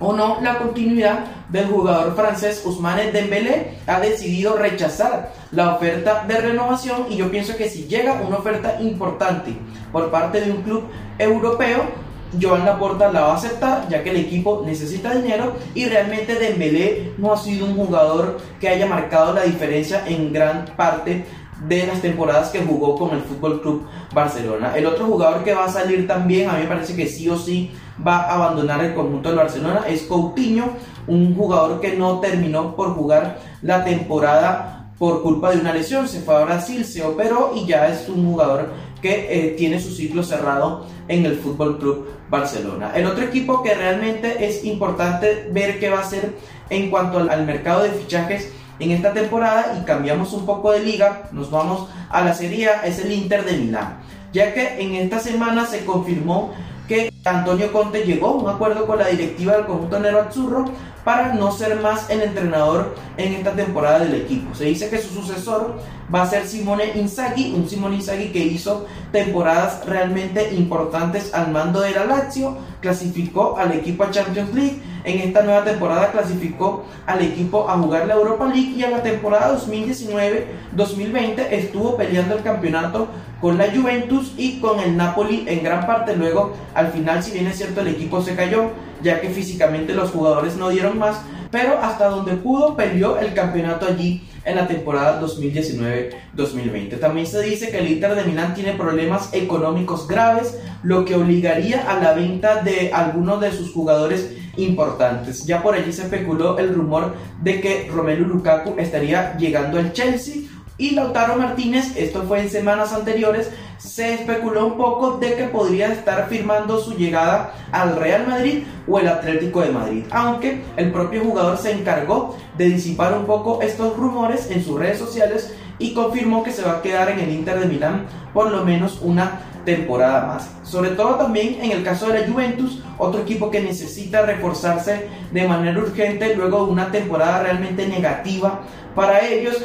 o 0.00 0.12
no 0.12 0.40
la 0.40 0.58
continuidad 0.58 1.24
del 1.48 1.66
jugador 1.66 2.14
francés 2.14 2.62
Ousmane 2.64 3.10
Dembélé 3.10 3.78
ha 3.86 4.00
decidido 4.00 4.56
rechazar 4.56 5.32
la 5.50 5.74
oferta 5.74 6.24
de 6.26 6.40
renovación 6.40 7.06
y 7.10 7.16
yo 7.16 7.30
pienso 7.30 7.56
que 7.56 7.68
si 7.68 7.86
llega 7.86 8.20
una 8.26 8.38
oferta 8.38 8.80
importante 8.80 9.56
por 9.92 10.10
parte 10.10 10.40
de 10.40 10.52
un 10.52 10.62
club 10.62 10.84
europeo 11.18 12.08
Joan 12.40 12.66
Laporta 12.66 13.10
la 13.10 13.22
va 13.22 13.32
a 13.32 13.36
aceptar 13.36 13.88
ya 13.88 14.02
que 14.02 14.10
el 14.10 14.16
equipo 14.16 14.62
necesita 14.64 15.14
dinero 15.14 15.56
y 15.74 15.86
realmente 15.86 16.34
Dembélé 16.34 17.14
no 17.16 17.32
ha 17.32 17.38
sido 17.38 17.64
un 17.66 17.74
jugador 17.76 18.38
que 18.60 18.68
haya 18.68 18.86
marcado 18.86 19.32
la 19.32 19.44
diferencia 19.44 20.04
en 20.06 20.32
gran 20.32 20.66
parte 20.76 21.24
de 21.66 21.86
las 21.86 22.00
temporadas 22.00 22.50
que 22.50 22.60
jugó 22.60 22.96
con 22.96 23.10
el 23.10 23.22
Fútbol 23.22 23.60
Club 23.60 23.86
Barcelona. 24.12 24.76
El 24.76 24.86
otro 24.86 25.06
jugador 25.06 25.42
que 25.42 25.54
va 25.54 25.64
a 25.64 25.72
salir 25.72 26.06
también, 26.06 26.48
a 26.48 26.54
mí 26.54 26.62
me 26.62 26.68
parece 26.68 26.94
que 26.94 27.06
sí 27.06 27.28
o 27.28 27.36
sí 27.36 27.72
va 28.06 28.18
a 28.18 28.34
abandonar 28.34 28.84
el 28.84 28.94
conjunto 28.94 29.28
del 29.28 29.38
Barcelona, 29.38 29.84
es 29.88 30.02
Coutinho, 30.02 30.70
un 31.06 31.34
jugador 31.34 31.80
que 31.80 31.96
no 31.96 32.20
terminó 32.20 32.76
por 32.76 32.94
jugar 32.94 33.40
la 33.62 33.84
temporada 33.84 34.74
por 34.98 35.22
culpa 35.22 35.50
de 35.50 35.60
una 35.60 35.72
lesión, 35.72 36.08
se 36.08 36.20
fue 36.20 36.34
a 36.34 36.44
Brasil, 36.44 36.84
se 36.84 37.04
operó 37.04 37.52
y 37.54 37.66
ya 37.66 37.88
es 37.88 38.08
un 38.08 38.24
jugador 38.26 38.70
que 39.00 39.28
eh, 39.30 39.54
tiene 39.56 39.80
su 39.80 39.90
ciclo 39.92 40.24
cerrado 40.24 40.86
en 41.06 41.24
el 41.24 41.36
Fútbol 41.36 41.78
Club 41.78 42.08
Barcelona. 42.28 42.92
El 42.96 43.06
otro 43.06 43.24
equipo 43.24 43.62
que 43.62 43.74
realmente 43.74 44.44
es 44.44 44.64
importante 44.64 45.48
ver 45.52 45.78
qué 45.78 45.88
va 45.88 45.98
a 45.98 46.02
hacer 46.02 46.34
en 46.68 46.90
cuanto 46.90 47.18
al, 47.18 47.30
al 47.30 47.46
mercado 47.46 47.84
de 47.84 47.90
fichajes 47.90 48.52
en 48.78 48.90
esta 48.90 49.12
temporada 49.12 49.76
y 49.80 49.84
cambiamos 49.84 50.32
un 50.32 50.46
poco 50.46 50.72
de 50.72 50.80
liga, 50.80 51.28
nos 51.32 51.50
vamos 51.50 51.88
a 52.10 52.22
la 52.22 52.34
Serie 52.34 52.68
A, 52.68 52.86
es 52.86 52.98
el 52.98 53.12
Inter 53.12 53.44
de 53.44 53.56
Milán, 53.56 53.98
ya 54.32 54.54
que 54.54 54.80
en 54.80 54.94
esta 54.94 55.18
semana 55.18 55.66
se 55.66 55.84
confirmó 55.84 56.52
que 56.86 57.12
Antonio 57.24 57.70
Conte 57.72 58.04
llegó 58.04 58.28
a 58.28 58.34
un 58.34 58.48
acuerdo 58.48 58.86
con 58.86 58.98
la 58.98 59.08
directiva 59.08 59.56
del 59.56 59.66
conjunto 59.66 60.00
Nero 60.00 60.22
Azzurro 60.22 60.64
para 61.04 61.34
no 61.34 61.52
ser 61.52 61.80
más 61.80 62.08
el 62.10 62.22
entrenador 62.22 62.94
en 63.16 63.34
esta 63.34 63.52
temporada 63.52 64.00
del 64.00 64.14
equipo. 64.14 64.54
Se 64.54 64.64
dice 64.64 64.88
que 64.88 64.98
su 64.98 65.14
sucesor 65.14 65.78
va 66.12 66.22
a 66.22 66.26
ser 66.28 66.46
Simone 66.46 66.92
Inzaghi, 66.96 67.52
un 67.54 67.68
Simone 67.68 67.96
Inzaghi 67.96 68.28
que 68.28 68.40
hizo 68.40 68.86
temporadas 69.12 69.84
realmente 69.86 70.54
importantes 70.54 71.32
al 71.34 71.50
mando 71.50 71.80
de 71.80 71.92
la 71.92 72.04
Lazio, 72.04 72.56
clasificó 72.80 73.56
al 73.58 73.72
equipo 73.72 74.04
a 74.04 74.10
Champions 74.10 74.54
League, 74.54 74.82
en 75.04 75.20
esta 75.20 75.42
nueva 75.42 75.64
temporada 75.64 76.10
clasificó 76.10 76.84
al 77.06 77.22
equipo 77.22 77.68
a 77.68 77.78
jugar 77.78 78.06
la 78.06 78.14
Europa 78.14 78.46
League 78.46 78.74
y 78.76 78.82
a 78.82 78.90
la 78.90 79.02
temporada 79.02 79.56
2019-2020 79.58 81.46
estuvo 81.50 81.96
peleando 81.96 82.36
el 82.36 82.42
campeonato 82.42 83.08
con 83.40 83.56
la 83.56 83.70
Juventus 83.70 84.32
y 84.36 84.58
con 84.60 84.80
el 84.80 84.96
Napoli 84.96 85.44
en 85.46 85.62
gran 85.62 85.86
parte. 85.86 86.16
Luego, 86.16 86.54
al 86.74 86.88
final, 86.88 87.22
si 87.22 87.32
bien 87.32 87.46
es 87.46 87.56
cierto, 87.56 87.80
el 87.80 87.88
equipo 87.88 88.20
se 88.22 88.34
cayó, 88.34 88.70
ya 89.02 89.20
que 89.20 89.30
físicamente 89.30 89.94
los 89.94 90.10
jugadores 90.10 90.56
no 90.56 90.68
dieron 90.70 90.98
más, 90.98 91.20
pero 91.50 91.78
hasta 91.78 92.08
donde 92.08 92.34
pudo 92.34 92.76
peleó 92.76 93.18
el 93.18 93.32
campeonato 93.34 93.86
allí 93.86 94.22
en 94.44 94.56
la 94.56 94.66
temporada 94.66 95.20
2019-2020. 95.20 96.98
También 96.98 97.26
se 97.26 97.42
dice 97.42 97.70
que 97.70 97.78
el 97.78 97.90
Inter 97.90 98.14
de 98.14 98.24
Milán 98.24 98.54
tiene 98.54 98.72
problemas 98.72 99.30
económicos 99.32 100.08
graves, 100.08 100.58
lo 100.82 101.04
que 101.04 101.14
obligaría 101.14 101.90
a 101.90 102.02
la 102.02 102.12
venta 102.12 102.62
de 102.62 102.90
algunos 102.92 103.40
de 103.40 103.52
sus 103.52 103.72
jugadores 103.72 104.30
importantes. 104.58 105.44
Ya 105.44 105.62
por 105.62 105.74
allí 105.74 105.92
se 105.92 106.02
especuló 106.02 106.58
el 106.58 106.74
rumor 106.74 107.14
de 107.42 107.60
que 107.60 107.90
Romelu 107.90 108.26
Lukaku 108.26 108.74
estaría 108.78 109.36
llegando 109.36 109.78
al 109.78 109.92
Chelsea 109.92 110.42
y 110.76 110.92
Lautaro 110.92 111.36
Martínez, 111.36 111.96
esto 111.96 112.22
fue 112.22 112.40
en 112.40 112.50
semanas 112.50 112.92
anteriores, 112.92 113.50
se 113.78 114.14
especuló 114.14 114.66
un 114.66 114.76
poco 114.76 115.18
de 115.18 115.34
que 115.34 115.44
podría 115.44 115.92
estar 115.92 116.28
firmando 116.28 116.78
su 116.78 116.94
llegada 116.94 117.52
al 117.72 117.96
Real 117.96 118.28
Madrid 118.28 118.62
o 118.86 119.00
el 119.00 119.08
Atlético 119.08 119.60
de 119.60 119.70
Madrid, 119.70 120.04
aunque 120.10 120.62
el 120.76 120.92
propio 120.92 121.24
jugador 121.24 121.58
se 121.58 121.72
encargó 121.72 122.36
de 122.56 122.66
disipar 122.66 123.12
un 123.12 123.26
poco 123.26 123.60
estos 123.60 123.96
rumores 123.96 124.50
en 124.52 124.64
sus 124.64 124.78
redes 124.78 124.98
sociales 124.98 125.52
y 125.78 125.94
confirmó 125.94 126.42
que 126.42 126.52
se 126.52 126.62
va 126.62 126.72
a 126.72 126.82
quedar 126.82 127.10
en 127.10 127.20
el 127.20 127.30
Inter 127.30 127.60
de 127.60 127.66
Milán 127.66 128.06
por 128.32 128.50
lo 128.50 128.64
menos 128.64 129.00
una 129.02 129.40
temporada 129.64 130.26
más. 130.26 130.50
Sobre 130.62 130.90
todo 130.90 131.16
también 131.16 131.58
en 131.60 131.72
el 131.72 131.84
caso 131.84 132.08
de 132.08 132.20
la 132.20 132.26
Juventus, 132.26 132.82
otro 132.96 133.20
equipo 133.20 133.50
que 133.50 133.60
necesita 133.60 134.22
reforzarse 134.22 135.08
de 135.30 135.46
manera 135.46 135.78
urgente 135.78 136.34
luego 136.34 136.66
de 136.66 136.72
una 136.72 136.90
temporada 136.90 137.42
realmente 137.42 137.86
negativa 137.86 138.60
para 138.94 139.26
ellos. 139.26 139.56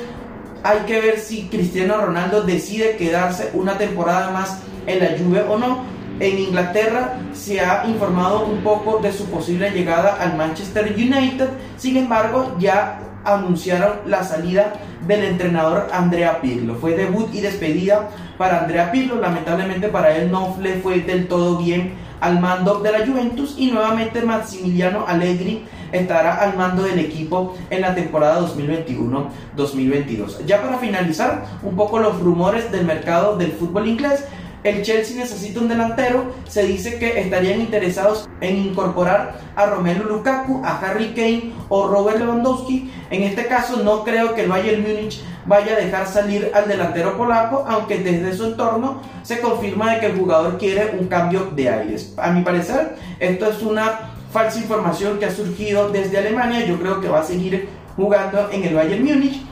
Hay 0.64 0.80
que 0.80 1.02
ver 1.02 1.20
si 1.20 1.48
Cristiano 1.48 1.98
Ronaldo 1.98 2.44
decide 2.44 2.96
quedarse 2.96 3.52
una 3.54 3.78
temporada 3.78 4.32
más 4.32 4.60
en 4.88 5.00
la 5.00 5.18
Juve 5.18 5.44
o 5.50 5.58
no. 5.58 5.84
En 6.20 6.38
Inglaterra 6.38 7.18
se 7.34 7.60
ha 7.60 7.86
informado 7.88 8.46
un 8.46 8.62
poco 8.62 9.00
de 9.00 9.12
su 9.12 9.26
posible 9.26 9.72
llegada 9.72 10.18
al 10.20 10.38
Manchester 10.38 10.94
United. 10.96 11.50
Sin 11.78 11.98
embargo, 11.98 12.56
ya 12.60 13.00
anunciaron 13.24 13.94
la 14.06 14.24
salida 14.24 14.74
del 15.08 15.24
entrenador 15.24 15.88
Andrea 15.92 16.42
Pirlo. 16.42 16.76
Fue 16.76 16.96
debut 16.96 17.34
y 17.34 17.42
despedida 17.42 18.10
para 18.38 18.62
Andrea 18.62 18.92
Pirlo. 18.92 19.20
Lamentablemente 19.20 19.90
para 19.90 20.16
él 20.16 20.32
no 20.32 20.56
le 20.62 20.76
fue 20.76 21.02
del 21.02 21.28
todo 21.28 21.58
bien 21.58 21.96
al 22.20 22.40
mando 22.40 22.80
de 22.80 22.92
la 22.92 23.06
Juventus 23.06 23.56
y 23.58 23.70
nuevamente 23.70 24.22
Maximiliano 24.22 25.06
Allegri 25.06 25.66
estará 25.92 26.36
al 26.36 26.56
mando 26.56 26.84
del 26.84 27.00
equipo 27.00 27.56
en 27.70 27.82
la 27.82 27.94
temporada 27.94 28.40
2021-2022. 28.42 30.46
Ya 30.46 30.62
para 30.62 30.78
finalizar, 30.78 31.44
un 31.62 31.76
poco 31.76 32.00
los 32.00 32.22
rumores 32.22 32.72
del 32.72 32.86
mercado 32.86 33.38
del 33.38 33.52
fútbol 33.52 33.90
inglés. 33.90 34.26
El 34.64 34.82
Chelsea 34.82 35.18
necesita 35.18 35.60
un 35.60 35.68
delantero. 35.68 36.34
Se 36.48 36.64
dice 36.64 36.98
que 36.98 37.20
estarían 37.20 37.60
interesados 37.60 38.30
en 38.42 38.58
incorporar 38.58 39.40
a 39.56 39.66
Romelu 39.66 40.06
Lukaku, 40.06 40.62
a 40.64 40.80
Harry 40.80 41.14
Kane 41.14 41.54
o 41.70 41.88
Robert 41.88 42.20
Lewandowski. 42.20 42.92
En 43.10 43.24
este 43.24 43.48
caso 43.48 43.84
no 43.84 44.04
creo 44.04 44.34
que 44.34 44.44
el 44.44 44.50
Bayern 44.50 44.82
Múnich 44.82 45.22
vaya 45.46 45.74
a 45.74 45.80
dejar 45.80 46.08
salir 46.08 46.50
al 46.54 46.68
delantero 46.68 47.18
polaco, 47.18 47.66
aunque 47.68 48.00
desde 48.00 48.36
su 48.36 48.46
entorno 48.46 49.02
se 49.24 49.42
confirma 49.42 49.94
de 49.94 50.00
que 50.00 50.06
el 50.08 50.18
jugador 50.18 50.58
quiere 50.58 50.98
un 50.98 51.08
cambio 51.08 51.52
de 51.54 51.70
aires. 51.70 52.14
A 52.18 52.32
mi 52.32 52.42
parecer, 52.42 52.96
esto 53.20 53.50
es 53.50 53.62
una 53.62 54.12
falsa 54.32 54.60
información 54.60 55.20
que 55.20 55.26
ha 55.26 55.32
surgido 55.32 55.90
desde 55.90 56.18
Alemania. 56.18 56.66
Yo 56.66 56.80
creo 56.80 57.02
que 57.02 57.10
va 57.10 57.20
a 57.20 57.24
seguir 57.24 57.68
jugando 57.96 58.50
en 58.52 58.64
el 58.64 58.76
Bayern 58.76 59.04
Múnich 59.04 59.44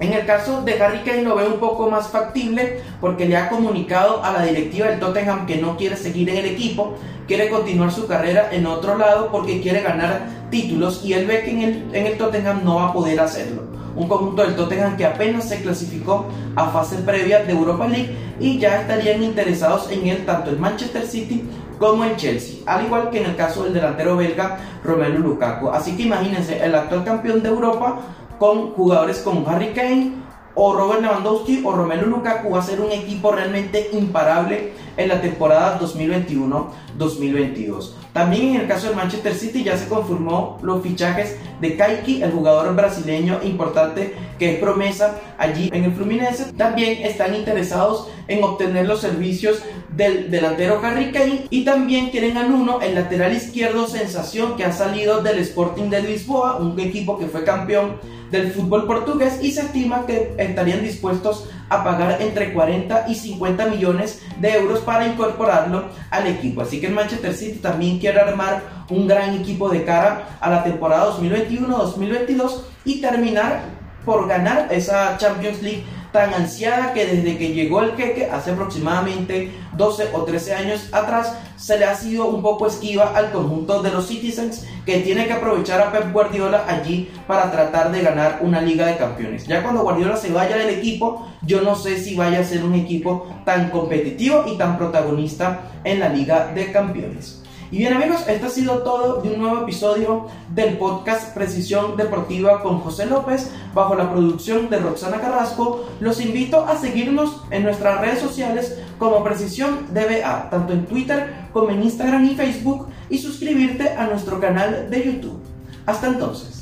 en 0.00 0.12
el 0.12 0.26
caso 0.26 0.62
de 0.62 0.80
Harry 0.80 1.00
Kane 1.00 1.22
lo 1.22 1.34
veo 1.34 1.48
un 1.48 1.58
poco 1.58 1.90
más 1.90 2.08
factible 2.08 2.82
porque 3.00 3.26
le 3.26 3.36
ha 3.36 3.48
comunicado 3.48 4.22
a 4.22 4.32
la 4.32 4.44
directiva 4.44 4.86
del 4.86 5.00
Tottenham 5.00 5.46
que 5.46 5.56
no 5.56 5.76
quiere 5.76 5.96
seguir 5.96 6.28
en 6.30 6.36
el 6.36 6.44
equipo, 6.44 6.94
quiere 7.26 7.48
continuar 7.50 7.90
su 7.90 8.06
carrera 8.06 8.48
en 8.52 8.66
otro 8.66 8.96
lado 8.96 9.30
porque 9.32 9.60
quiere 9.60 9.82
ganar 9.82 10.20
títulos 10.50 11.04
y 11.04 11.14
él 11.14 11.26
ve 11.26 11.42
que 11.42 11.50
en 11.50 11.62
el, 11.62 11.88
en 11.92 12.06
el 12.06 12.16
Tottenham 12.16 12.62
no 12.64 12.76
va 12.76 12.88
a 12.88 12.92
poder 12.92 13.18
hacerlo. 13.18 13.62
Un 13.96 14.06
conjunto 14.06 14.42
del 14.42 14.54
Tottenham 14.54 14.96
que 14.96 15.04
apenas 15.04 15.48
se 15.48 15.60
clasificó 15.60 16.26
a 16.54 16.68
fase 16.68 16.98
previa 16.98 17.42
de 17.42 17.52
Europa 17.52 17.88
League 17.88 18.14
y 18.38 18.58
ya 18.58 18.80
estarían 18.80 19.24
interesados 19.24 19.90
en 19.90 20.06
él 20.06 20.24
tanto 20.24 20.50
el 20.50 20.60
Manchester 20.60 21.04
City 21.04 21.42
como 21.78 22.04
el 22.04 22.16
Chelsea, 22.16 22.60
al 22.66 22.84
igual 22.84 23.10
que 23.10 23.20
en 23.20 23.30
el 23.30 23.36
caso 23.36 23.64
del 23.64 23.74
delantero 23.74 24.16
belga 24.16 24.58
Romelu 24.84 25.18
Lukaku. 25.18 25.70
Así 25.70 25.96
que 25.96 26.04
imagínense, 26.04 26.62
el 26.64 26.74
actual 26.74 27.04
campeón 27.04 27.42
de 27.42 27.48
Europa 27.48 28.00
con 28.38 28.72
jugadores 28.72 29.18
como 29.18 29.48
Harry 29.48 29.72
Kane 29.74 30.28
o 30.60 30.74
Robert 30.74 31.02
Lewandowski 31.02 31.62
o 31.64 31.72
Romelu 31.72 32.06
Lukaku 32.06 32.50
va 32.50 32.58
a 32.58 32.62
ser 32.62 32.80
un 32.80 32.90
equipo 32.90 33.30
realmente 33.30 33.90
imparable 33.92 34.72
en 34.96 35.08
la 35.08 35.20
temporada 35.20 35.78
2021-2022. 35.78 37.92
También 38.12 38.56
en 38.56 38.62
el 38.62 38.66
caso 38.66 38.88
del 38.88 38.96
Manchester 38.96 39.34
City 39.34 39.62
ya 39.62 39.76
se 39.76 39.86
confirmó 39.88 40.58
los 40.62 40.82
fichajes 40.82 41.36
de 41.60 41.76
Kaiki, 41.76 42.24
el 42.24 42.32
jugador 42.32 42.74
brasileño 42.74 43.38
importante 43.44 44.16
que 44.40 44.54
es 44.54 44.58
promesa 44.58 45.20
allí 45.38 45.70
en 45.72 45.84
el 45.84 45.92
Fluminense. 45.92 46.52
También 46.54 47.06
están 47.06 47.36
interesados 47.36 48.08
en 48.26 48.42
obtener 48.42 48.88
los 48.88 49.00
servicios 49.00 49.62
del 49.94 50.28
delantero 50.30 50.80
Harry 50.82 51.12
Kane 51.12 51.44
y 51.50 51.64
también 51.64 52.10
quieren 52.10 52.36
a 52.36 52.42
Nuno, 52.42 52.80
el 52.80 52.96
lateral 52.96 53.32
izquierdo 53.32 53.86
sensación 53.86 54.56
que 54.56 54.64
ha 54.64 54.72
salido 54.72 55.22
del 55.22 55.38
Sporting 55.38 55.88
de 55.88 56.02
Lisboa, 56.02 56.56
un 56.56 56.80
equipo 56.80 57.16
que 57.16 57.26
fue 57.26 57.44
campeón 57.44 58.00
del 58.30 58.52
fútbol 58.52 58.86
portugués 58.86 59.38
y 59.42 59.52
se 59.52 59.62
estima 59.62 60.06
que 60.06 60.34
estarían 60.38 60.82
dispuestos 60.82 61.48
a 61.68 61.84
pagar 61.84 62.20
entre 62.20 62.52
40 62.52 63.06
y 63.08 63.14
50 63.14 63.66
millones 63.66 64.22
de 64.38 64.54
euros 64.54 64.80
para 64.80 65.06
incorporarlo 65.06 65.86
al 66.10 66.26
equipo. 66.26 66.62
Así 66.62 66.80
que 66.80 66.86
el 66.86 66.94
Manchester 66.94 67.34
City 67.34 67.58
también 67.58 67.98
quiere 67.98 68.20
armar 68.20 68.62
un 68.90 69.06
gran 69.06 69.34
equipo 69.34 69.68
de 69.68 69.84
cara 69.84 70.38
a 70.40 70.50
la 70.50 70.64
temporada 70.64 71.12
2021-2022 71.18 72.62
y 72.84 73.00
terminar 73.00 73.60
por 74.04 74.26
ganar 74.26 74.68
esa 74.70 75.16
Champions 75.18 75.62
League 75.62 75.84
tan 76.12 76.32
ansiada 76.32 76.92
que 76.92 77.06
desde 77.06 77.36
que 77.36 77.52
llegó 77.52 77.82
el 77.82 77.92
queque 77.92 78.30
hace 78.30 78.52
aproximadamente 78.52 79.52
12 79.76 80.08
o 80.12 80.24
13 80.24 80.54
años 80.54 80.88
atrás 80.92 81.34
se 81.56 81.78
le 81.78 81.84
ha 81.84 81.94
sido 81.94 82.26
un 82.26 82.40
poco 82.40 82.66
esquiva 82.66 83.16
al 83.16 83.30
conjunto 83.30 83.82
de 83.82 83.90
los 83.90 84.06
Citizens 84.06 84.66
que 84.86 85.00
tiene 85.00 85.26
que 85.26 85.34
aprovechar 85.34 85.80
a 85.80 85.92
Pep 85.92 86.12
Guardiola 86.12 86.64
allí 86.68 87.10
para 87.26 87.50
tratar 87.50 87.90
de 87.92 88.00
ganar 88.00 88.38
una 88.42 88.60
liga 88.60 88.86
de 88.86 88.96
campeones. 88.96 89.46
Ya 89.46 89.62
cuando 89.62 89.82
Guardiola 89.82 90.16
se 90.16 90.32
vaya 90.32 90.56
del 90.56 90.70
equipo, 90.70 91.26
yo 91.42 91.60
no 91.62 91.74
sé 91.74 91.98
si 91.98 92.14
vaya 92.14 92.40
a 92.40 92.44
ser 92.44 92.64
un 92.64 92.74
equipo 92.74 93.26
tan 93.44 93.70
competitivo 93.70 94.44
y 94.46 94.56
tan 94.56 94.78
protagonista 94.78 95.60
en 95.84 96.00
la 96.00 96.08
liga 96.08 96.52
de 96.54 96.72
campeones. 96.72 97.37
Y 97.70 97.78
bien 97.78 97.92
amigos, 97.92 98.24
esto 98.26 98.46
ha 98.46 98.50
sido 98.50 98.78
todo 98.78 99.20
de 99.20 99.28
un 99.34 99.42
nuevo 99.42 99.62
episodio 99.62 100.26
del 100.54 100.78
podcast 100.78 101.34
Precisión 101.34 101.98
Deportiva 101.98 102.62
con 102.62 102.80
José 102.80 103.04
López 103.04 103.50
bajo 103.74 103.94
la 103.94 104.10
producción 104.10 104.70
de 104.70 104.78
Roxana 104.78 105.20
Carrasco. 105.20 105.86
Los 106.00 106.18
invito 106.22 106.64
a 106.64 106.78
seguirnos 106.78 107.42
en 107.50 107.64
nuestras 107.64 108.00
redes 108.00 108.20
sociales 108.20 108.78
como 108.98 109.22
Precisión 109.22 109.86
DBA, 109.92 110.48
tanto 110.48 110.72
en 110.72 110.86
Twitter 110.86 111.48
como 111.52 111.68
en 111.68 111.82
Instagram 111.82 112.24
y 112.24 112.36
Facebook 112.36 112.88
y 113.10 113.18
suscribirte 113.18 113.90
a 113.90 114.06
nuestro 114.06 114.40
canal 114.40 114.88
de 114.88 115.04
YouTube. 115.04 115.38
Hasta 115.84 116.06
entonces. 116.06 116.57